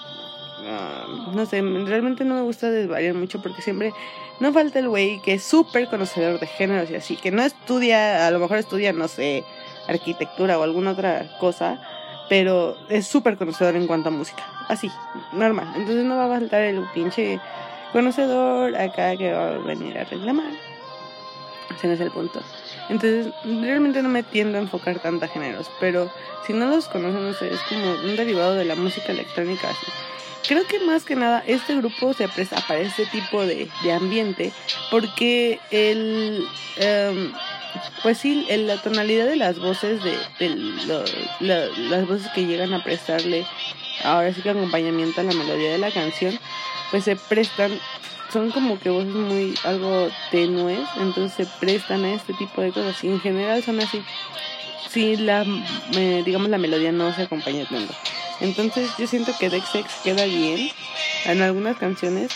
Ah, 0.66 1.06
no 1.34 1.44
sé, 1.44 1.60
realmente 1.60 2.24
no 2.24 2.36
me 2.36 2.42
gusta 2.42 2.70
desvariar 2.70 3.14
mucho 3.14 3.42
porque 3.42 3.60
siempre 3.60 3.92
no 4.40 4.52
falta 4.52 4.78
el 4.78 4.88
güey 4.88 5.20
que 5.20 5.34
es 5.34 5.42
súper 5.42 5.88
conocedor 5.88 6.40
de 6.40 6.46
géneros 6.46 6.90
y 6.90 6.94
así, 6.94 7.16
que 7.16 7.30
no 7.30 7.42
estudia, 7.42 8.26
a 8.26 8.30
lo 8.30 8.38
mejor 8.38 8.56
estudia, 8.56 8.92
no 8.92 9.08
sé, 9.08 9.44
arquitectura 9.88 10.58
o 10.58 10.62
alguna 10.62 10.92
otra 10.92 11.36
cosa, 11.38 11.80
pero 12.30 12.78
es 12.88 13.06
súper 13.06 13.36
conocedor 13.36 13.76
en 13.76 13.86
cuanto 13.86 14.08
a 14.08 14.12
música, 14.12 14.42
así, 14.68 14.90
normal. 15.32 15.70
Entonces 15.76 16.04
no 16.04 16.16
va 16.16 16.26
a 16.26 16.38
faltar 16.38 16.62
el 16.62 16.82
pinche 16.94 17.38
conocedor 17.94 18.74
acá 18.76 19.16
que 19.16 19.32
va 19.32 19.50
a 19.50 19.58
venir 19.58 19.96
a 19.96 20.04
reclamar. 20.04 20.50
Ese 21.74 21.86
no 21.86 21.92
es 21.94 22.00
el 22.00 22.10
punto. 22.10 22.42
Entonces, 22.88 23.32
realmente 23.44 24.02
no 24.02 24.08
me 24.08 24.24
tiendo 24.24 24.58
a 24.58 24.60
enfocar 24.60 24.98
tanto 24.98 25.24
a 25.24 25.28
géneros, 25.28 25.70
pero 25.78 26.10
si 26.44 26.52
no 26.52 26.66
los 26.66 26.88
conocen 26.88 27.24
ustedes, 27.24 27.54
es 27.54 27.60
como 27.68 27.92
un 27.92 28.16
derivado 28.16 28.54
de 28.54 28.64
la 28.64 28.74
música 28.74 29.12
electrónica 29.12 29.70
así 29.70 29.86
creo 30.46 30.66
que 30.66 30.78
más 30.80 31.04
que 31.04 31.16
nada 31.16 31.42
este 31.46 31.76
grupo 31.76 32.12
se 32.12 32.28
presta 32.28 32.56
para 32.68 32.80
este 32.80 33.06
tipo 33.06 33.46
de, 33.46 33.68
de 33.82 33.92
ambiente 33.92 34.52
porque 34.90 35.58
el 35.70 36.44
em, 36.76 37.32
pues 38.02 38.18
sí 38.18 38.46
la 38.50 38.76
tonalidad 38.82 39.26
de 39.26 39.36
las 39.36 39.58
voces 39.58 40.00
de, 40.04 40.18
las 41.40 42.06
voces 42.06 42.28
que 42.34 42.44
llegan 42.44 42.74
a 42.74 42.84
prestarle 42.84 43.46
ahora 44.04 44.32
sí 44.32 44.42
que 44.42 44.50
acompañamiento 44.50 45.20
a 45.20 45.24
la 45.24 45.32
melodía 45.32 45.72
de 45.72 45.78
la 45.78 45.90
canción 45.90 46.38
pues 46.94 47.02
se 47.02 47.16
prestan 47.16 47.72
son 48.32 48.52
como 48.52 48.78
que 48.78 48.88
voces 48.88 49.12
muy 49.12 49.52
algo 49.64 50.10
tenues 50.30 50.88
entonces 51.00 51.32
se 51.32 51.58
prestan 51.58 52.04
a 52.04 52.12
este 52.12 52.34
tipo 52.34 52.62
de 52.62 52.70
cosas 52.70 53.02
y 53.02 53.08
en 53.08 53.18
general 53.18 53.64
son 53.64 53.80
así 53.80 54.00
si 54.90 55.16
la 55.16 55.44
digamos 56.24 56.50
la 56.50 56.58
melodía 56.58 56.92
no 56.92 57.12
se 57.12 57.22
acompaña 57.22 57.68
tanto 57.68 57.92
entonces 58.40 58.88
yo 58.96 59.08
siento 59.08 59.32
que 59.40 59.50
Dexex 59.50 59.92
queda 60.04 60.24
bien 60.26 60.70
en 61.24 61.42
algunas 61.42 61.76
canciones 61.78 62.30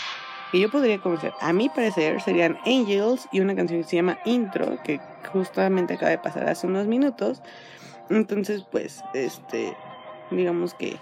que 0.51 0.59
yo 0.59 0.69
podría 0.69 0.99
conocer. 0.99 1.31
A 1.39 1.53
mi 1.53 1.69
parecer 1.69 2.21
serían 2.21 2.57
Angels 2.65 3.29
y 3.31 3.39
una 3.39 3.55
canción 3.55 3.81
que 3.81 3.87
se 3.87 3.95
llama 3.97 4.17
Intro, 4.25 4.81
que 4.83 4.99
justamente 5.31 5.93
acaba 5.93 6.09
de 6.09 6.17
pasar 6.17 6.49
hace 6.49 6.65
unos 6.65 6.87
minutos. 6.87 7.43
Entonces, 8.09 8.65
pues, 8.71 9.03
este, 9.13 9.77
digamos 10.31 10.73
que 10.73 10.97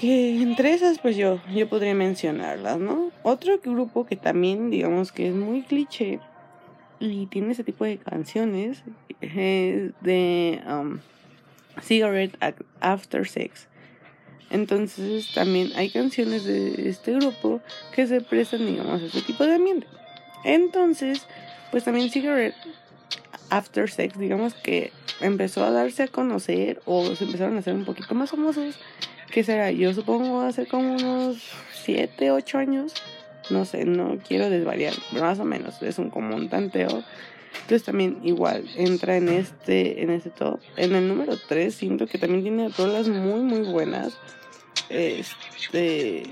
que 0.00 0.40
entre 0.40 0.72
esas 0.72 0.98
pues 0.98 1.14
yo 1.14 1.42
yo 1.52 1.68
podría 1.68 1.94
mencionarlas, 1.94 2.78
¿no? 2.78 3.10
Otro 3.22 3.58
grupo 3.58 4.06
que 4.06 4.16
también 4.16 4.70
digamos 4.70 5.12
que 5.12 5.28
es 5.28 5.34
muy 5.34 5.60
cliché 5.60 6.20
y 6.98 7.26
tiene 7.26 7.52
ese 7.52 7.64
tipo 7.64 7.84
de 7.84 7.98
canciones 7.98 8.82
es 9.20 9.92
de 10.00 10.62
um, 10.66 11.00
Cigarette 11.82 12.34
After 12.80 13.28
Sex. 13.28 13.68
Entonces 14.48 15.34
también 15.34 15.70
hay 15.76 15.90
canciones 15.90 16.44
de 16.44 16.88
este 16.88 17.12
grupo 17.12 17.60
que 17.94 18.06
se 18.06 18.22
prestan, 18.22 18.64
digamos, 18.64 19.02
a 19.02 19.04
este 19.04 19.20
tipo 19.20 19.44
de 19.44 19.56
ambiente. 19.56 19.86
Entonces, 20.44 21.26
pues 21.70 21.84
también 21.84 22.08
Cigarette 22.08 22.56
After 23.50 23.90
Sex, 23.90 24.18
digamos 24.18 24.54
que 24.54 24.92
empezó 25.20 25.62
a 25.62 25.70
darse 25.70 26.04
a 26.04 26.08
conocer 26.08 26.80
o 26.86 27.14
se 27.14 27.24
empezaron 27.24 27.56
a 27.56 27.58
hacer 27.58 27.74
un 27.74 27.84
poquito 27.84 28.14
más 28.14 28.30
famosos. 28.30 28.78
¿Qué 29.30 29.44
será? 29.44 29.70
Yo 29.70 29.94
supongo 29.94 30.40
hace 30.40 30.66
como 30.66 30.94
unos 30.94 31.36
7, 31.84 32.32
8 32.32 32.58
años. 32.58 32.94
No 33.48 33.64
sé, 33.64 33.84
no 33.84 34.18
quiero 34.26 34.50
desvariar, 34.50 34.94
más 35.12 35.38
o 35.38 35.44
menos 35.44 35.82
es 35.82 35.98
un 35.98 36.10
como 36.10 36.36
un 36.36 36.48
tanteo. 36.48 37.04
Entonces 37.54 37.84
también 37.84 38.20
igual 38.22 38.64
entra 38.76 39.16
en 39.16 39.28
este 39.28 40.02
en 40.02 40.10
este 40.10 40.30
top. 40.30 40.60
En 40.76 40.94
el 40.94 41.08
número 41.08 41.36
3 41.36 41.74
siento 41.74 42.06
que 42.06 42.18
también 42.18 42.42
tiene 42.42 42.68
rolas 42.68 43.08
muy 43.08 43.40
muy 43.40 43.70
buenas. 43.70 44.16
Este 44.88 46.24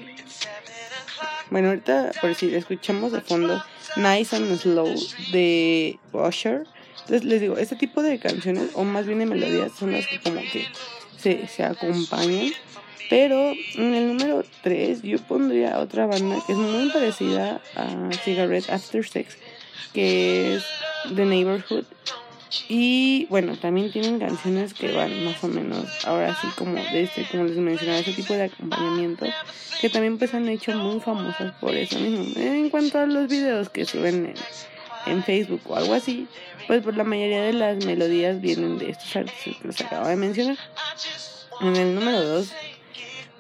bueno, 1.51 1.69
ahorita 1.69 2.13
por 2.21 2.35
si 2.35 2.55
escuchamos 2.55 3.13
de 3.13 3.21
fondo 3.21 3.63
Nice 3.97 4.37
and 4.37 4.57
Slow 4.57 4.95
de 5.33 5.99
Usher. 6.13 6.67
Entonces 7.01 7.25
les 7.25 7.41
digo, 7.41 7.57
este 7.57 7.75
tipo 7.75 8.03
de 8.03 8.19
canciones, 8.19 8.71
o 8.75 8.85
más 8.85 9.07
bien 9.07 9.21
de 9.21 9.27
melodías, 9.27 9.73
son 9.73 9.93
las 9.93 10.07
que 10.07 10.21
como 10.21 10.41
que 10.41 10.67
se, 11.17 11.47
se 11.49 11.65
acompañan. 11.65 12.53
Pero 13.09 13.53
en 13.75 13.95
el 13.95 14.09
número 14.09 14.45
3 14.63 15.03
yo 15.03 15.19
pondría 15.19 15.79
otra 15.79 16.07
banda 16.07 16.39
que 16.47 16.53
es 16.53 16.59
muy 16.59 16.91
parecida 16.91 17.61
a 17.75 18.11
Cigarette 18.25 18.69
After 18.71 19.07
Sex, 19.07 19.39
que 19.95 20.57
es 20.57 20.65
The 21.15 21.25
Neighborhood. 21.25 21.85
Y 22.69 23.27
bueno, 23.31 23.57
también 23.57 23.93
tienen 23.93 24.19
canciones 24.19 24.75
que 24.75 24.93
van 24.93 25.25
más 25.25 25.43
o 25.45 25.49
menos, 25.49 25.87
ahora 26.05 26.35
sí 26.41 26.49
como 26.57 26.75
de 26.75 27.03
este, 27.03 27.27
como 27.31 27.45
les 27.45 27.57
mencionaba, 27.57 27.99
ese 27.99 28.13
tipo 28.13 28.33
de 28.33 28.45
acompañamiento, 28.45 29.27
que 29.81 29.91
también 29.91 30.19
pues 30.19 30.35
han 30.35 30.49
hecho 30.49 30.75
muy 30.75 31.01
famosas 31.01 31.53
por 31.61 31.75
eso 31.75 31.99
mismo. 31.99 32.25
En 32.37 32.71
cuanto 32.71 32.99
a 32.99 33.07
los 33.07 33.29
videos 33.29 33.69
que 33.69 33.85
suben 33.85 34.35
en, 35.07 35.23
Facebook 35.25 35.63
o 35.67 35.77
algo 35.77 35.95
así, 35.95 36.27
pues 36.67 36.83
por 36.83 36.97
la 36.97 37.05
mayoría 37.05 37.43
de 37.43 37.55
las 37.55 37.85
melodías 37.85 38.41
vienen 38.41 38.79
de 38.79 38.91
estos 38.91 39.17
artistas 39.17 39.57
que 39.61 39.69
les 39.69 39.81
acabo 39.81 40.09
de 40.09 40.17
mencionar. 40.17 40.59
En 41.61 41.77
el 41.77 41.95
número 41.95 42.23
2, 42.23 42.53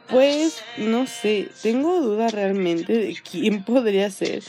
pues 0.08 0.62
no 0.76 1.06
sé, 1.06 1.48
tengo 1.62 2.00
duda 2.00 2.28
realmente 2.28 2.92
de 2.92 3.16
quién 3.30 3.62
podría 3.64 4.10
ser 4.10 4.42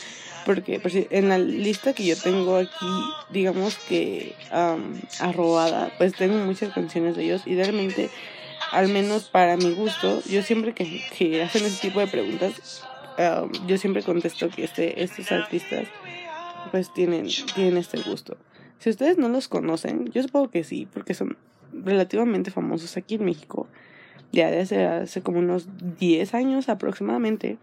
porque 0.49 0.79
pues, 0.79 0.95
en 0.95 1.29
la 1.29 1.37
lista 1.37 1.93
que 1.93 2.03
yo 2.03 2.17
tengo 2.17 2.55
aquí, 2.55 2.85
digamos 3.29 3.77
que 3.77 4.35
arrobada, 5.19 5.91
pues 5.99 6.15
tengo 6.15 6.43
muchas 6.43 6.73
canciones 6.73 7.15
de 7.15 7.25
ellos 7.25 7.43
y 7.45 7.55
realmente, 7.55 8.09
al 8.71 8.87
menos 8.87 9.29
para 9.29 9.57
mi 9.57 9.71
gusto, 9.75 10.23
yo 10.27 10.41
siempre 10.41 10.73
que, 10.73 11.03
que 11.15 11.43
hacen 11.43 11.65
ese 11.65 11.87
tipo 11.87 11.99
de 11.99 12.07
preguntas, 12.07 12.83
yo 13.67 13.77
siempre 13.77 14.01
contesto 14.01 14.49
que 14.49 14.63
este, 14.63 15.03
estos 15.03 15.31
artistas 15.31 15.87
pues 16.71 16.91
tienen, 16.93 17.27
tienen 17.53 17.77
este 17.77 18.01
gusto. 18.01 18.35
Si 18.79 18.89
ustedes 18.89 19.19
no 19.19 19.29
los 19.29 19.49
conocen, 19.49 20.09
yo 20.11 20.23
supongo 20.23 20.49
que 20.49 20.63
sí, 20.63 20.87
porque 20.91 21.13
son 21.13 21.37
relativamente 21.73 22.49
famosos 22.49 22.97
aquí 22.97 23.15
en 23.15 23.25
México, 23.25 23.67
ya 24.31 24.51
desde 24.51 24.85
hace 24.85 25.21
como 25.21 25.39
unos 25.39 25.67
10 25.99 26.33
años 26.33 26.69
aproximadamente. 26.69 27.57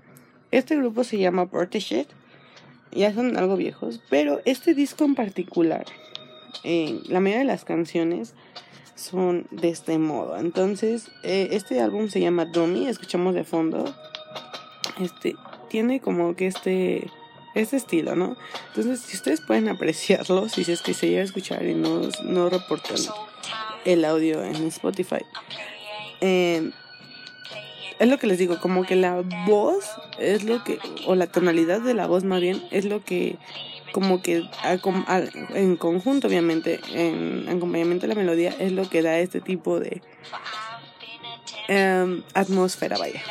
Este 0.50 0.76
grupo 0.76 1.04
se 1.04 1.18
llama 1.18 1.46
Portishead 1.46 2.06
ya 2.96 3.12
son 3.12 3.36
algo 3.36 3.56
viejos, 3.56 4.00
pero 4.08 4.40
este 4.44 4.74
disco 4.74 5.04
en 5.04 5.14
particular, 5.14 5.84
eh, 6.64 7.00
la 7.08 7.20
mayoría 7.20 7.40
de 7.40 7.44
las 7.44 7.64
canciones 7.64 8.34
son 8.94 9.46
de 9.50 9.68
este 9.68 9.98
modo. 9.98 10.38
Entonces, 10.38 11.10
eh, 11.22 11.48
este 11.52 11.80
álbum 11.80 12.08
se 12.08 12.20
llama 12.20 12.46
Dummy, 12.46 12.88
escuchamos 12.88 13.34
de 13.34 13.44
fondo. 13.44 13.84
Este 15.00 15.36
tiene 15.68 16.00
como 16.00 16.34
que 16.36 16.46
este 16.46 17.10
este 17.54 17.76
estilo, 17.76 18.16
¿no? 18.16 18.36
Entonces, 18.68 19.00
si 19.00 19.16
ustedes 19.16 19.40
pueden 19.40 19.68
apreciarlo, 19.68 20.48
si 20.48 20.70
es 20.70 20.82
que 20.82 20.92
se 20.92 21.08
llega 21.08 21.22
a 21.22 21.24
escuchar 21.24 21.64
y 21.64 21.74
no, 21.74 22.02
no 22.22 22.50
reportan 22.50 22.98
el 23.86 24.04
audio 24.04 24.42
en 24.44 24.56
Spotify, 24.66 25.24
eh, 26.20 26.70
es 27.98 28.08
lo 28.08 28.18
que 28.18 28.26
les 28.26 28.38
digo, 28.38 28.58
como 28.60 28.84
que 28.84 28.96
la 28.96 29.22
voz 29.46 29.90
es 30.18 30.44
lo 30.44 30.62
que, 30.64 30.78
o 31.06 31.14
la 31.14 31.26
tonalidad 31.26 31.80
de 31.80 31.94
la 31.94 32.06
voz 32.06 32.24
más 32.24 32.40
bien, 32.40 32.62
es 32.70 32.84
lo 32.84 33.02
que, 33.02 33.36
como 33.92 34.20
que 34.20 34.44
en 35.54 35.76
conjunto, 35.76 36.28
obviamente, 36.28 36.80
en 36.92 37.48
acompañamiento 37.48 38.06
de 38.06 38.14
la 38.14 38.20
melodía, 38.20 38.54
es 38.58 38.72
lo 38.72 38.88
que 38.88 39.02
da 39.02 39.18
este 39.18 39.40
tipo 39.40 39.80
de 39.80 40.02
em, 41.68 42.22
atmósfera, 42.34 42.98
vaya, 42.98 43.22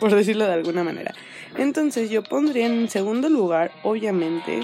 por 0.00 0.14
decirlo 0.14 0.46
de 0.46 0.54
alguna 0.54 0.82
manera. 0.82 1.14
Entonces 1.56 2.10
yo 2.10 2.22
pondría 2.22 2.66
en 2.66 2.88
segundo 2.88 3.28
lugar, 3.28 3.70
obviamente, 3.82 4.62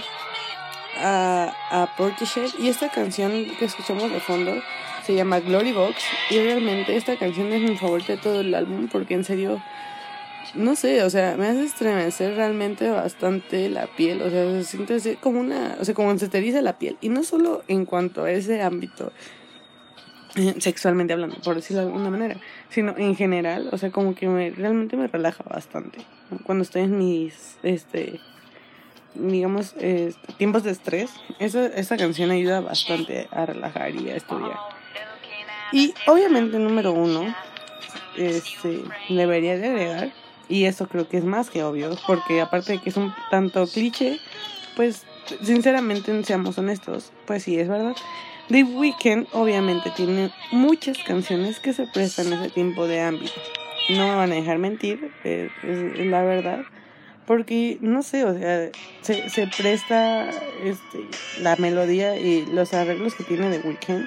a, 0.99 1.52
a 1.70 1.96
Portishead 1.96 2.50
y 2.58 2.68
esta 2.68 2.90
canción 2.90 3.30
que 3.58 3.66
escuchamos 3.66 4.11
de 4.11 4.20
fondo 4.20 4.62
se 5.06 5.14
llama 5.14 5.38
Glory 5.38 5.72
Box 5.72 6.02
y 6.30 6.38
realmente 6.40 6.96
esta 6.96 7.16
canción 7.16 7.52
es 7.52 7.62
mi 7.62 7.76
favorita 7.76 8.14
de 8.14 8.18
todo 8.18 8.40
el 8.40 8.52
álbum 8.54 8.88
porque 8.90 9.14
en 9.14 9.22
serio 9.22 9.62
no 10.54 10.75
sé, 10.75 11.02
o 11.02 11.10
sea, 11.10 11.36
me 11.36 11.46
hace 11.46 11.64
estremecer 11.64 12.34
realmente 12.34 12.88
bastante 12.88 13.68
la 13.68 13.86
piel, 13.86 14.22
o 14.22 14.30
sea, 14.30 14.50
se 14.50 14.64
siente 14.64 14.94
así 14.94 15.16
como 15.16 15.40
una, 15.40 15.76
o 15.80 15.84
sea, 15.84 15.94
como 15.94 16.16
se 16.18 16.28
te 16.28 16.62
la 16.62 16.78
piel 16.78 16.96
y 17.00 17.08
no 17.08 17.22
solo 17.22 17.62
en 17.68 17.84
cuanto 17.84 18.25
a 18.25 18.30
ese 18.30 18.62
ámbito 18.62 19.12
eh, 20.36 20.54
sexualmente 20.58 21.12
hablando, 21.12 21.36
por 21.36 21.56
decirlo 21.56 21.82
de 21.82 21.88
alguna 21.88 22.10
manera, 22.10 22.36
sino 22.68 22.96
en 22.96 23.14
general, 23.16 23.68
o 23.72 23.78
sea, 23.78 23.90
como 23.90 24.14
que 24.14 24.28
me, 24.28 24.50
realmente 24.50 24.96
me 24.96 25.06
relaja 25.06 25.44
bastante 25.44 25.98
cuando 26.44 26.62
estoy 26.62 26.82
en 26.82 26.98
mis, 26.98 27.58
este, 27.62 28.20
digamos, 29.14 29.75
este, 29.78 30.32
tiempos 30.34 30.64
de 30.64 30.72
estrés, 30.72 31.10
esa, 31.38 31.66
esa 31.66 31.96
canción 31.96 32.30
ayuda 32.30 32.60
bastante 32.60 33.28
a 33.30 33.46
relajar 33.46 33.94
y 33.94 34.10
a 34.10 34.16
estudiar. 34.16 34.75
Y 35.73 35.94
obviamente 36.06 36.58
número 36.58 36.92
uno, 36.92 37.35
este, 38.16 38.82
debería 39.08 39.56
de 39.56 39.66
agregar, 39.66 40.12
y 40.49 40.64
eso 40.64 40.88
creo 40.88 41.08
que 41.08 41.18
es 41.18 41.25
más 41.25 41.50
que 41.50 41.64
obvio, 41.64 41.96
porque 42.06 42.40
aparte 42.40 42.73
de 42.73 42.78
que 42.80 42.90
es 42.90 42.96
un 42.96 43.12
tanto 43.30 43.66
cliché, 43.66 44.18
pues 44.76 45.04
sinceramente 45.42 46.25
seamos 46.25 46.58
honestos, 46.58 47.12
pues 47.26 47.42
sí 47.42 47.58
es 47.58 47.68
verdad. 47.68 47.94
The 48.49 48.62
Weeknd 48.62 49.26
obviamente 49.32 49.90
tiene 49.96 50.30
muchas 50.52 50.99
canciones 50.99 51.58
que 51.58 51.73
se 51.73 51.87
prestan 51.88 52.32
a 52.32 52.40
ese 52.40 52.50
tiempo 52.50 52.87
de 52.87 53.00
ámbito. 53.00 53.40
No 53.88 54.06
me 54.06 54.14
van 54.14 54.32
a 54.32 54.37
dejar 54.37 54.58
mentir, 54.58 55.11
es, 55.25 55.50
la 55.99 56.23
verdad. 56.23 56.61
Porque, 57.26 57.78
no 57.80 58.04
sé, 58.04 58.25
o 58.25 58.38
sea, 58.38 58.70
se, 59.00 59.28
se 59.30 59.49
presta 59.49 60.30
este, 60.62 61.08
la 61.40 61.56
melodía 61.56 62.16
y 62.16 62.46
los 62.46 62.73
arreglos 62.73 63.16
que 63.16 63.25
tiene 63.25 63.50
The 63.50 63.66
Weeknd 63.66 64.06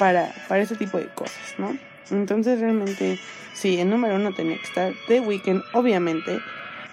para, 0.00 0.32
para 0.48 0.62
ese 0.62 0.76
tipo 0.76 0.96
de 0.96 1.08
cosas, 1.08 1.54
¿no? 1.58 1.76
Entonces 2.10 2.58
realmente, 2.58 3.20
sí, 3.52 3.78
el 3.78 3.90
número 3.90 4.16
uno 4.16 4.32
tenía 4.32 4.56
que 4.56 4.64
estar 4.64 4.94
The 5.08 5.20
Weeknd, 5.20 5.62
obviamente. 5.74 6.40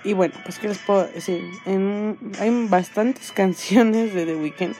Y 0.03 0.11
bueno, 0.11 0.35
pues 0.43 0.59
qué 0.59 0.67
les 0.67 0.77
puedo 0.79 1.07
decir, 1.07 1.41
en, 1.65 2.17
hay 2.37 2.67
bastantes 2.67 3.31
canciones 3.35 4.13
de 4.13 4.25
The 4.25 4.35
Weeknd. 4.35 4.75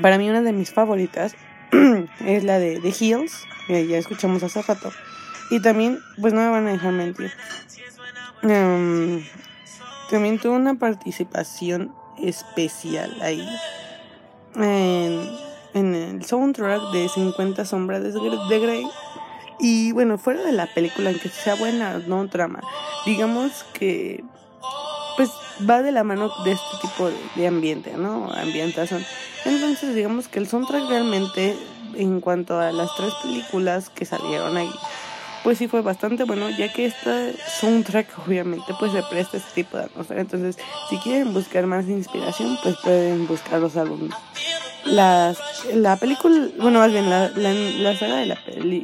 Para 0.00 0.16
mí 0.16 0.28
una 0.28 0.40
de 0.40 0.54
mis 0.54 0.72
favoritas 0.72 1.36
es 2.24 2.44
la 2.44 2.58
de 2.58 2.80
The 2.80 2.94
Hills, 2.98 3.46
ya 3.68 3.98
escuchamos 3.98 4.42
hace 4.42 4.62
rato. 4.62 4.90
Y 5.50 5.60
también, 5.60 6.00
pues 6.18 6.32
no 6.32 6.40
me 6.40 6.48
van 6.48 6.66
a 6.66 6.72
dejar 6.72 6.92
mentir. 6.92 7.30
Em, 8.42 9.22
también 10.10 10.38
tuvo 10.38 10.54
una 10.54 10.74
participación 10.74 11.94
especial 12.18 13.20
ahí. 13.20 13.46
En, 14.56 15.47
en 15.74 15.94
el 15.94 16.24
soundtrack 16.24 16.90
de 16.92 17.08
50 17.08 17.64
sombras 17.64 18.02
de 18.02 18.58
Grey. 18.58 18.86
Y 19.60 19.92
bueno, 19.92 20.18
fuera 20.18 20.42
de 20.42 20.52
la 20.52 20.66
película, 20.66 21.10
en 21.10 21.18
que 21.18 21.28
sea 21.28 21.54
buena 21.54 21.98
no 22.06 22.28
trama, 22.28 22.60
digamos 23.04 23.64
que 23.72 24.22
pues 25.16 25.30
va 25.68 25.82
de 25.82 25.90
la 25.90 26.04
mano 26.04 26.30
de 26.44 26.52
este 26.52 26.76
tipo 26.80 27.10
de, 27.34 27.46
ambiente, 27.48 27.94
¿no? 27.96 28.30
Ambientación. 28.32 29.04
Entonces, 29.44 29.96
digamos 29.96 30.28
que 30.28 30.38
el 30.38 30.46
soundtrack 30.46 30.88
realmente, 30.88 31.56
en 31.94 32.20
cuanto 32.20 32.60
a 32.60 32.70
las 32.70 32.94
tres 32.96 33.12
películas 33.20 33.90
que 33.90 34.04
salieron 34.04 34.56
ahí, 34.56 34.70
pues 35.42 35.58
sí 35.58 35.66
fue 35.66 35.82
bastante 35.82 36.22
bueno, 36.22 36.50
ya 36.50 36.72
que 36.72 36.86
este 36.86 37.34
soundtrack 37.60 38.28
obviamente 38.28 38.72
pues 38.78 38.92
se 38.92 39.02
presta 39.02 39.38
este 39.38 39.62
tipo 39.62 39.76
de 39.76 39.84
atmósfera. 39.84 40.20
Entonces, 40.20 40.56
si 40.88 40.98
quieren 40.98 41.34
buscar 41.34 41.66
más 41.66 41.88
inspiración, 41.88 42.56
pues 42.62 42.76
pueden 42.84 43.26
buscar 43.26 43.58
los 43.58 43.76
álbumes 43.76 44.14
las, 44.90 45.38
la 45.74 45.96
película, 45.96 46.48
bueno, 46.58 46.78
más 46.80 46.92
bien 46.92 47.08
la, 47.10 47.30
la, 47.30 47.96
saga 47.96 48.16
de, 48.16 48.26
la 48.26 48.38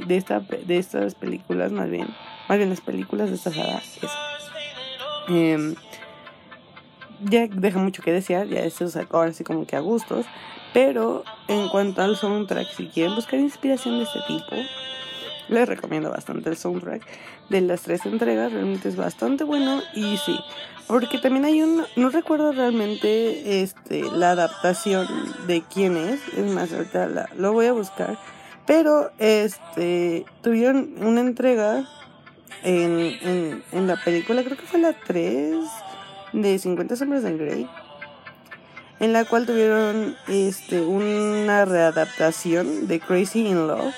de, 0.06 0.16
esta, 0.16 0.40
de 0.40 0.78
estas 0.78 1.14
películas, 1.14 1.72
más 1.72 1.90
bien, 1.90 2.08
más 2.48 2.58
bien 2.58 2.70
las 2.70 2.80
películas 2.80 3.30
de 3.30 3.36
esta 3.36 3.52
saga, 3.52 3.78
es, 3.78 4.10
eh, 5.28 5.74
ya 7.22 7.46
deja 7.46 7.78
mucho 7.78 8.02
que 8.02 8.12
desear, 8.12 8.46
ya 8.48 8.68
se 8.68 8.88
sacó 8.88 9.18
ahora 9.18 9.30
así 9.30 9.44
como 9.44 9.66
que 9.66 9.76
a 9.76 9.80
gustos, 9.80 10.26
Pero 10.72 11.24
en 11.48 11.68
cuanto 11.68 12.02
al 12.02 12.16
soundtrack, 12.16 12.68
si 12.76 12.86
quieren 12.88 13.14
buscar 13.14 13.38
inspiración 13.38 13.98
de 13.98 14.04
este 14.04 14.20
tipo, 14.26 14.56
les 15.48 15.68
recomiendo 15.68 16.10
bastante 16.10 16.50
el 16.50 16.56
soundtrack 16.56 17.02
de 17.48 17.60
las 17.60 17.82
tres 17.82 18.04
entregas. 18.06 18.52
Realmente 18.52 18.88
es 18.88 18.96
bastante 18.96 19.44
bueno 19.44 19.82
y 19.94 20.16
sí. 20.18 20.38
Porque 20.86 21.18
también 21.18 21.44
hay 21.44 21.62
un... 21.62 21.84
No 21.96 22.10
recuerdo 22.10 22.52
realmente 22.52 23.62
este, 23.62 24.02
la 24.10 24.32
adaptación 24.32 25.06
de 25.46 25.62
quién 25.62 25.96
es. 25.96 26.20
Es 26.36 26.52
más, 26.52 26.72
ahorita 26.72 27.28
lo 27.36 27.52
voy 27.52 27.66
a 27.66 27.72
buscar. 27.72 28.18
Pero 28.66 29.10
este 29.18 30.24
tuvieron 30.42 30.94
una 30.98 31.20
entrega 31.20 31.86
en, 32.62 32.98
en, 33.22 33.62
en 33.72 33.86
la 33.86 33.96
película, 34.02 34.42
creo 34.42 34.56
que 34.56 34.64
fue 34.64 34.80
la 34.80 34.92
3 34.92 35.56
de 36.32 36.58
50 36.58 36.96
sombras 36.96 37.22
de 37.22 37.36
Grey 37.36 37.68
en 39.00 39.12
la 39.12 39.24
cual 39.24 39.46
tuvieron 39.46 40.16
este 40.28 40.80
una 40.80 41.64
readaptación 41.64 42.86
de 42.86 43.00
Crazy 43.00 43.46
in 43.46 43.66
Love 43.66 43.94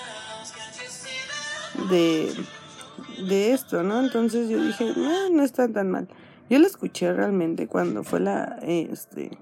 de, 1.91 2.33
de 3.27 3.53
esto, 3.53 3.83
¿no? 3.83 4.01
Entonces 4.01 4.49
yo 4.49 4.63
dije, 4.63 4.93
no, 4.97 5.31
no 5.31 5.43
está 5.43 5.69
tan 5.69 5.91
mal. 5.91 6.09
Yo 6.49 6.59
lo 6.59 6.67
escuché 6.67 7.13
realmente 7.13 7.67
cuando 7.67 8.05
fue 8.05 8.21
la, 8.21 8.59
este, 8.63 9.37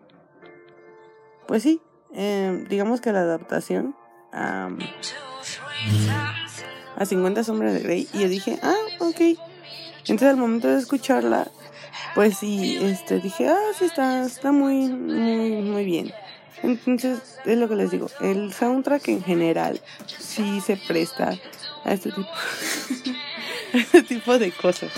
pues 1.47 1.63
sí, 1.63 1.81
eh, 2.15 2.65
digamos 2.71 3.01
que 3.01 3.13
la 3.13 3.21
adaptación 3.21 3.95
a, 4.33 4.71
a 6.97 7.05
50 7.05 7.45
sombras 7.45 7.75
de 7.75 7.81
Grey 7.81 8.09
y 8.13 8.21
yo 8.21 8.29
dije, 8.29 8.59
ah, 8.63 8.75
ok. 9.01 9.39
Entonces 10.01 10.29
al 10.29 10.37
momento 10.37 10.69
de 10.69 10.79
escucharla, 10.79 11.49
pues 12.15 12.39
sí, 12.39 12.79
este, 12.81 13.21
dije, 13.21 13.49
ah, 13.49 13.73
sí 13.79 13.85
está, 13.85 14.25
está 14.25 14.53
muy, 14.53 14.89
muy, 14.89 15.63
muy 15.63 15.85
bien. 15.85 16.13
Entonces, 16.65 17.19
es 17.45 17.59
lo 17.59 17.69
que 17.69 17.75
les 17.75 17.91
digo, 17.91 18.11
el 18.21 18.55
soundtrack 18.55 19.09
en 19.09 19.23
general 19.23 19.79
sí 20.07 20.63
se 20.63 20.79
presta 20.79 21.35
a 21.85 21.93
este 21.93 22.11
tipo, 22.11 22.31
este 23.75 24.03
tipo 24.03 24.39
de 24.39 24.51
cosas. 24.51 24.91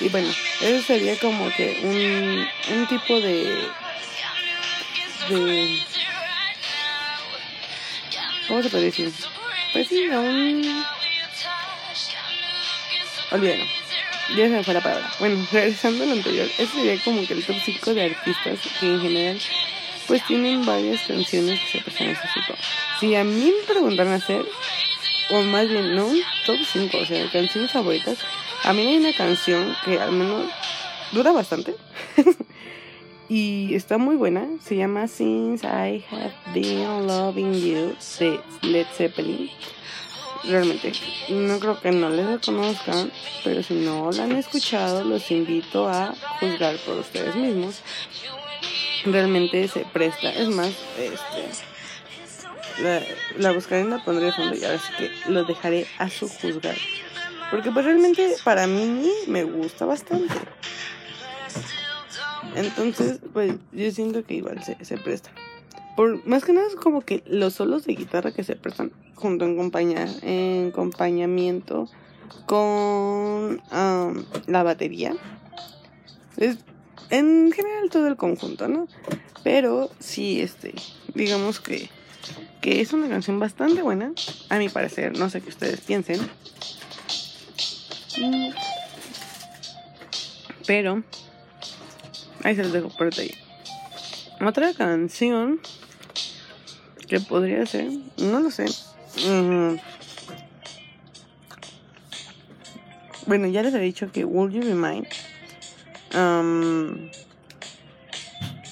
Y 0.00 0.08
bueno, 0.08 0.30
eso 0.62 0.86
sería 0.86 1.18
como 1.18 1.50
que 1.54 1.78
un, 1.84 2.78
un 2.78 2.86
tipo 2.88 3.20
de, 3.20 3.68
de... 5.28 5.78
¿Cómo 8.48 8.62
se 8.62 8.70
puede 8.70 8.84
decir? 8.84 9.12
Pues 9.74 9.88
sí, 9.88 10.08
un... 10.08 10.84
Olvídalo. 13.30 13.64
Ya 14.30 14.44
se 14.44 14.48
me 14.48 14.64
fue 14.64 14.72
la 14.72 14.80
palabra. 14.80 15.10
Bueno, 15.18 15.46
regresando 15.52 16.04
a 16.04 16.06
lo 16.06 16.12
anterior, 16.12 16.48
ese 16.58 16.66
sería 16.66 16.98
como 17.04 17.26
que 17.26 17.34
el 17.34 17.44
top 17.44 17.56
5 17.62 17.92
de 17.92 18.04
artistas 18.06 18.58
que 18.80 18.86
en 18.86 19.00
general 19.02 19.38
pues 20.06 20.24
tienen 20.26 20.64
varias 20.64 21.02
canciones 21.02 21.60
que 21.60 21.78
se 21.78 21.84
pasan 21.84 22.08
a 22.08 22.12
ese 22.12 22.28
tipo. 22.34 22.58
Si 23.00 23.14
a 23.14 23.24
mí 23.24 23.52
me 23.60 23.72
preguntaran 23.72 24.12
hacer, 24.12 24.44
o 25.30 25.42
más 25.42 25.68
bien, 25.68 25.94
no 25.94 26.06
un 26.06 26.20
top 26.46 26.58
5, 26.72 26.98
o 26.98 27.06
sea, 27.06 27.30
canciones 27.30 27.70
favoritas, 27.70 28.18
a 28.64 28.72
mí 28.72 28.86
hay 28.86 28.96
una 28.98 29.12
canción 29.12 29.74
que 29.84 29.98
al 29.98 30.12
menos 30.12 30.50
dura 31.12 31.32
bastante. 31.32 31.74
y 33.28 33.74
está 33.74 33.98
muy 33.98 34.16
buena. 34.16 34.46
Se 34.62 34.76
llama 34.76 35.08
Since 35.08 35.66
I 35.66 36.04
Have 36.10 36.34
Been 36.54 37.06
Loving 37.06 37.54
You 37.54 37.96
de 38.18 38.40
Led 38.62 38.86
Zeppelin. 38.94 39.50
Realmente, 40.44 40.92
no 41.28 41.60
creo 41.60 41.80
que 41.80 41.92
no 41.92 42.10
les 42.10 42.40
conozcan, 42.40 43.12
pero 43.44 43.62
si 43.62 43.74
no 43.74 44.10
la 44.10 44.24
han 44.24 44.32
escuchado, 44.32 45.04
los 45.04 45.30
invito 45.30 45.88
a 45.88 46.14
juzgar 46.40 46.76
por 46.78 46.98
ustedes 46.98 47.36
mismos 47.36 47.80
realmente 49.04 49.68
se 49.68 49.84
presta. 49.92 50.30
Es 50.30 50.48
más, 50.48 50.74
este 50.98 51.72
la, 52.82 53.00
la 53.38 53.52
buscaré 53.52 53.82
y 53.82 53.88
la 53.88 54.02
pondré 54.04 54.26
de 54.26 54.32
fondo 54.32 54.56
y 54.56 54.64
ahora 54.64 54.78
sí 54.78 54.92
que 54.96 55.30
lo 55.30 55.44
dejaré 55.44 55.86
a 55.98 56.08
su 56.08 56.28
juzgar. 56.28 56.76
Porque 57.50 57.70
pues 57.70 57.84
realmente 57.84 58.34
para 58.44 58.66
mí 58.66 59.10
me 59.26 59.44
gusta 59.44 59.84
bastante. 59.84 60.34
Entonces, 62.54 63.20
pues 63.32 63.54
yo 63.72 63.90
siento 63.90 64.24
que 64.24 64.34
igual 64.34 64.62
se, 64.62 64.82
se 64.84 64.96
presta. 64.98 65.30
Por, 65.96 66.26
más 66.26 66.44
que 66.44 66.52
nada 66.52 66.66
es 66.66 66.76
como 66.76 67.02
que 67.02 67.22
los 67.26 67.54
solos 67.54 67.84
de 67.84 67.94
guitarra 67.94 68.32
que 68.32 68.44
se 68.44 68.56
prestan 68.56 68.92
junto 69.14 69.44
en, 69.44 69.56
compañía, 69.56 70.06
en 70.22 70.68
acompañamiento 70.68 71.88
con 72.46 73.60
la 74.46 74.62
batería. 74.62 75.14
Es, 76.36 76.58
en 77.12 77.52
general 77.52 77.90
todo 77.90 78.08
el 78.08 78.16
conjunto, 78.16 78.68
¿no? 78.68 78.88
Pero 79.44 79.90
sí, 80.00 80.40
este, 80.40 80.74
digamos 81.14 81.60
que, 81.60 81.90
que 82.62 82.80
es 82.80 82.94
una 82.94 83.06
canción 83.08 83.38
bastante 83.38 83.82
buena, 83.82 84.12
a 84.48 84.58
mi 84.58 84.70
parecer, 84.70 85.16
no 85.18 85.28
sé 85.28 85.42
qué 85.42 85.50
ustedes 85.50 85.80
piensen. 85.82 86.20
Mm. 88.18 88.48
Pero, 90.66 91.02
ahí 92.44 92.56
se 92.56 92.62
los 92.62 92.72
dejo 92.72 92.88
por 92.88 93.10
ahí. 93.18 93.34
Otra 94.40 94.72
canción 94.72 95.60
que 97.08 97.20
podría 97.20 97.66
ser, 97.66 97.90
no 98.16 98.40
lo 98.40 98.50
sé. 98.50 98.64
Bueno, 103.26 103.46
ya 103.48 103.62
les 103.62 103.74
he 103.74 103.78
dicho 103.80 104.10
que 104.10 104.24
Will 104.24 104.50
You 104.50 104.62
Be 104.62 104.74
Mine 104.74 105.08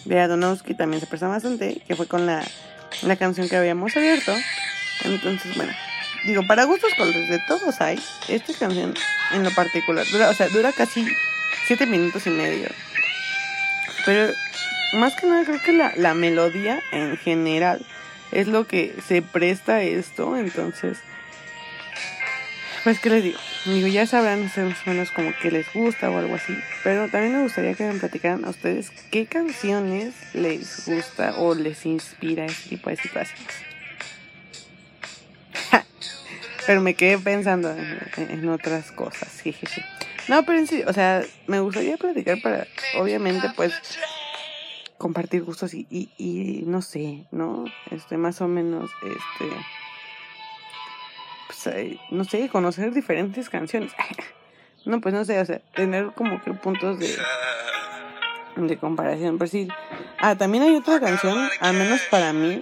de 0.05 0.21
Adonowski 0.21 0.75
también 0.75 1.01
se 1.01 1.07
presta 1.07 1.29
bastante, 1.29 1.83
que 1.87 1.97
fue 1.97 2.07
con 2.07 2.27
la, 2.27 2.43
la 3.03 3.17
canción 3.17 3.49
que 3.49 3.57
habíamos 3.57 3.97
abierto. 3.97 4.35
Entonces, 5.05 5.57
bueno, 5.57 5.73
digo, 6.25 6.47
para 6.47 6.65
gustos 6.65 6.93
colores 6.95 7.29
de 7.29 7.41
todos 7.49 7.81
hay, 7.81 7.99
esta 8.29 8.53
canción 8.55 8.95
en 9.33 9.45
lo 9.45 9.51
particular, 9.51 10.07
dura, 10.11 10.31
o 10.31 10.35
sea, 10.35 10.49
dura 10.49 10.73
casi 10.73 11.07
7 11.67 11.87
minutos 11.87 12.27
y 12.27 12.31
medio. 12.31 12.69
Pero 14.05 14.33
más 14.95 15.15
que 15.15 15.27
nada 15.27 15.45
creo 15.45 15.63
que 15.63 15.73
la, 15.73 15.93
la 15.97 16.15
melodía 16.15 16.83
en 16.93 17.17
general 17.17 17.85
es 18.33 18.49
lo 18.49 18.67
que 18.67 18.95
se 19.07 19.23
presta 19.23 19.77
a 19.77 19.83
esto, 19.83 20.37
entonces 20.37 20.99
pues, 22.85 22.99
¿qué 23.01 23.11
les 23.11 23.25
digo? 23.25 23.39
Digo, 23.67 23.89
ya 23.89 24.07
sabrán 24.07 24.45
más 24.45 24.57
o 24.57 24.91
menos 24.91 25.11
como 25.11 25.33
que 25.41 25.51
les 25.51 25.73
gusta 25.73 26.11
o 26.11 26.19
algo 26.19 26.35
así. 26.35 26.57
Pero 26.83 27.09
también 27.09 27.35
me 27.35 27.43
gustaría 27.43 27.75
que 27.75 27.85
me 27.85 27.99
platicaran 27.99 28.45
a 28.45 28.51
ustedes 28.51 28.91
qué 29.11 29.27
canciones 29.27 30.15
les 30.35 30.87
gusta 30.87 31.35
o 31.39 31.55
les 31.55 31.85
inspira 31.85 32.47
ese 32.47 32.71
tipo 32.71 32.91
de 32.91 32.97
situaciones. 32.97 33.47
pero 36.67 36.81
me 36.81 36.95
quedé 36.95 37.19
pensando 37.19 37.75
en, 38.17 38.49
otras 38.49 38.93
cosas. 38.93 39.29
No, 40.29 40.45
pero 40.45 40.59
en 40.59 40.67
sí, 40.67 40.83
o 40.87 40.93
sea, 40.93 41.23
me 41.47 41.61
gustaría 41.61 41.97
platicar 41.97 42.41
para, 42.41 42.67
obviamente, 42.99 43.51
pues, 43.57 43.75
compartir 44.97 45.43
gustos 45.43 45.75
y, 45.75 45.87
y, 45.91 46.11
y 46.17 46.63
no 46.67 46.83
sé, 46.83 47.27
¿no? 47.31 47.65
Este, 47.91 48.17
más 48.17 48.41
o 48.41 48.49
menos, 48.49 48.91
este 49.03 49.47
pues, 51.51 51.99
no 52.11 52.25
sé, 52.25 52.49
conocer 52.49 52.93
diferentes 52.93 53.51
canciones. 53.51 53.93
no, 54.85 55.01
pues 55.01 55.15
no 55.15 55.25
sé, 55.25 55.41
o 55.41 55.45
sea, 55.45 55.61
tener 55.75 56.13
como 56.15 56.43
que 56.43 56.53
puntos 56.53 56.99
de, 56.99 57.17
de 58.57 58.79
comparación. 58.79 59.39
Pues 59.39 59.51
sí. 59.51 59.69
Ah, 60.19 60.37
también 60.37 60.63
hay 60.63 60.77
otra 60.77 61.01
canción, 61.01 61.37
al 61.61 61.75
menos 61.75 62.01
para 62.11 62.33
mí, 62.33 62.61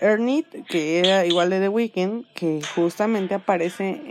Ernie, 0.00 0.44
que 0.68 0.98
era 0.98 1.24
igual 1.24 1.50
de 1.50 1.60
The 1.60 1.68
Weeknd, 1.68 2.26
que 2.34 2.60
justamente 2.74 3.34
aparece 3.34 4.02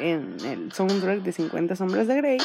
en, 0.00 0.36
en 0.40 0.46
el 0.46 0.72
soundtrack 0.72 1.20
de 1.20 1.32
50 1.32 1.76
Sombras 1.76 2.06
de 2.08 2.16
Grey. 2.16 2.38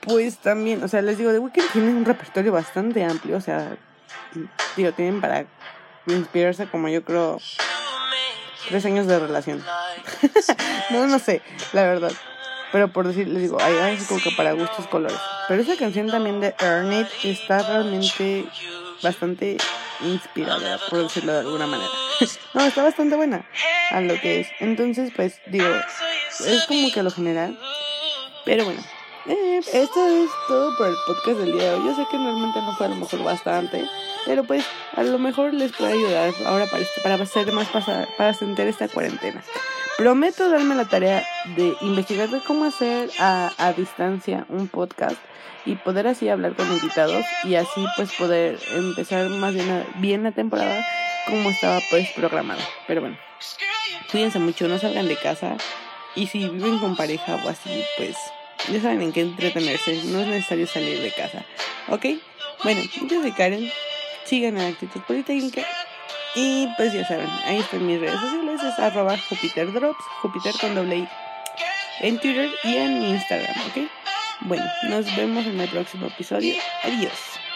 Pues 0.00 0.38
también, 0.38 0.82
o 0.82 0.88
sea, 0.88 1.02
les 1.02 1.18
digo, 1.18 1.32
The 1.32 1.38
Weeknd 1.40 1.72
tiene 1.72 1.90
un 1.90 2.04
repertorio 2.04 2.52
bastante 2.52 3.02
amplio, 3.04 3.36
o 3.36 3.40
sea, 3.40 3.76
digo, 4.76 4.92
tienen 4.92 5.20
para 5.20 5.46
inspirarse 6.06 6.66
como 6.66 6.88
yo 6.88 7.04
creo 7.04 7.38
tres 8.68 8.84
años 8.84 9.06
de 9.06 9.18
relación. 9.18 9.64
no, 10.90 11.06
no 11.06 11.18
sé, 11.18 11.42
la 11.72 11.82
verdad. 11.84 12.12
Pero 12.72 12.88
por 12.88 13.08
decir, 13.08 13.28
les 13.28 13.42
digo, 13.42 13.58
hay, 13.60 13.74
hay 13.76 13.96
como 13.96 14.20
que 14.20 14.30
para 14.32 14.52
gustos 14.52 14.86
colores. 14.88 15.18
Pero 15.48 15.62
esa 15.62 15.76
canción 15.76 16.08
también 16.08 16.40
de 16.40 16.54
Earn 16.60 17.06
está 17.24 17.62
realmente 17.62 18.44
bastante 19.02 19.56
inspirada, 20.00 20.78
por 20.90 21.02
decirlo 21.02 21.32
de 21.32 21.40
alguna 21.40 21.66
manera. 21.66 21.90
no, 22.54 22.64
está 22.64 22.82
bastante 22.82 23.16
buena 23.16 23.48
a 23.90 24.00
lo 24.00 24.20
que 24.20 24.40
es. 24.40 24.48
Entonces, 24.60 25.12
pues, 25.14 25.40
digo, 25.46 25.68
es 26.46 26.64
como 26.66 26.92
que 26.92 27.00
a 27.00 27.02
lo 27.02 27.10
general. 27.10 27.58
Pero 28.44 28.64
bueno, 28.64 28.82
eh, 29.28 29.58
esto 29.58 30.08
es 30.08 30.30
todo 30.48 30.76
por 30.76 30.88
el 30.88 30.94
podcast 31.06 31.38
del 31.38 31.52
día 31.52 31.64
de 31.64 31.74
hoy. 31.74 31.84
Yo 31.84 31.94
sé 31.94 32.06
que 32.10 32.16
normalmente 32.16 32.60
no 32.62 32.72
fue 32.76 32.86
a 32.86 32.90
lo 32.90 32.96
mejor 32.96 33.22
bastante. 33.22 33.84
Pero 34.26 34.44
pues 34.44 34.64
a 34.94 35.02
lo 35.02 35.18
mejor 35.18 35.54
les 35.54 35.72
puede 35.72 35.92
ayudar 35.92 36.32
ahora 36.46 36.66
para, 36.66 36.84
para 37.02 37.14
hacer 37.22 37.52
más 37.52 37.68
para 37.68 38.34
sentir 38.34 38.66
esta 38.66 38.88
cuarentena. 38.88 39.42
Prometo 39.96 40.48
darme 40.48 40.74
la 40.74 40.84
tarea 40.84 41.26
de 41.56 41.74
investigar 41.80 42.28
de 42.28 42.40
cómo 42.40 42.64
hacer 42.64 43.10
a, 43.18 43.52
a 43.58 43.72
distancia 43.72 44.46
un 44.48 44.68
podcast 44.68 45.16
y 45.64 45.74
poder 45.74 46.06
así 46.06 46.28
hablar 46.28 46.54
con 46.54 46.70
invitados 46.72 47.24
y 47.44 47.56
así 47.56 47.84
pues 47.96 48.12
poder 48.14 48.58
empezar 48.74 49.28
más 49.28 49.52
bien, 49.54 49.86
bien 49.96 50.22
la 50.22 50.32
temporada 50.32 50.86
como 51.26 51.50
estaba 51.50 51.80
pues 51.90 52.08
programado. 52.12 52.60
Pero 52.86 53.00
bueno, 53.00 53.18
cuídense 54.10 54.38
mucho, 54.38 54.68
no 54.68 54.78
salgan 54.78 55.08
de 55.08 55.16
casa 55.16 55.56
y 56.14 56.26
si 56.26 56.48
viven 56.48 56.78
con 56.78 56.96
pareja 56.96 57.40
o 57.44 57.48
así 57.48 57.84
pues 57.96 58.16
ya 58.72 58.80
saben 58.80 59.02
en 59.02 59.12
qué 59.12 59.20
entretenerse, 59.22 60.02
no 60.04 60.20
es 60.20 60.26
necesario 60.26 60.66
salir 60.66 61.00
de 61.00 61.10
casa. 61.12 61.44
¿Ok? 61.88 62.06
Bueno, 62.64 62.82
yo 63.08 63.20
soy 63.20 63.32
Karen, 63.32 63.70
sigan 64.24 64.58
a 64.58 64.66
Actitud 64.66 65.00
Politécnica 65.02 65.62
y 66.34 66.68
pues 66.76 66.92
ya 66.92 67.06
saben, 67.06 67.28
ahí 67.46 67.58
están 67.58 67.86
mis 67.86 68.00
redes 68.00 68.20
sociales, 68.20 68.60
es 68.62 68.78
arroba 68.78 69.16
Jupiter 69.28 69.72
Drops, 69.72 70.04
Jupiter 70.22 70.54
con 70.60 70.74
doble 70.74 70.98
I, 70.98 71.08
en 72.00 72.18
Twitter 72.18 72.50
y 72.64 72.76
en 72.76 73.02
Instagram, 73.02 73.54
¿ok? 73.68 73.88
Bueno, 74.42 74.64
nos 74.88 75.04
vemos 75.16 75.46
en 75.46 75.60
el 75.60 75.68
próximo 75.68 76.06
episodio. 76.06 76.54
Adiós. 76.84 77.47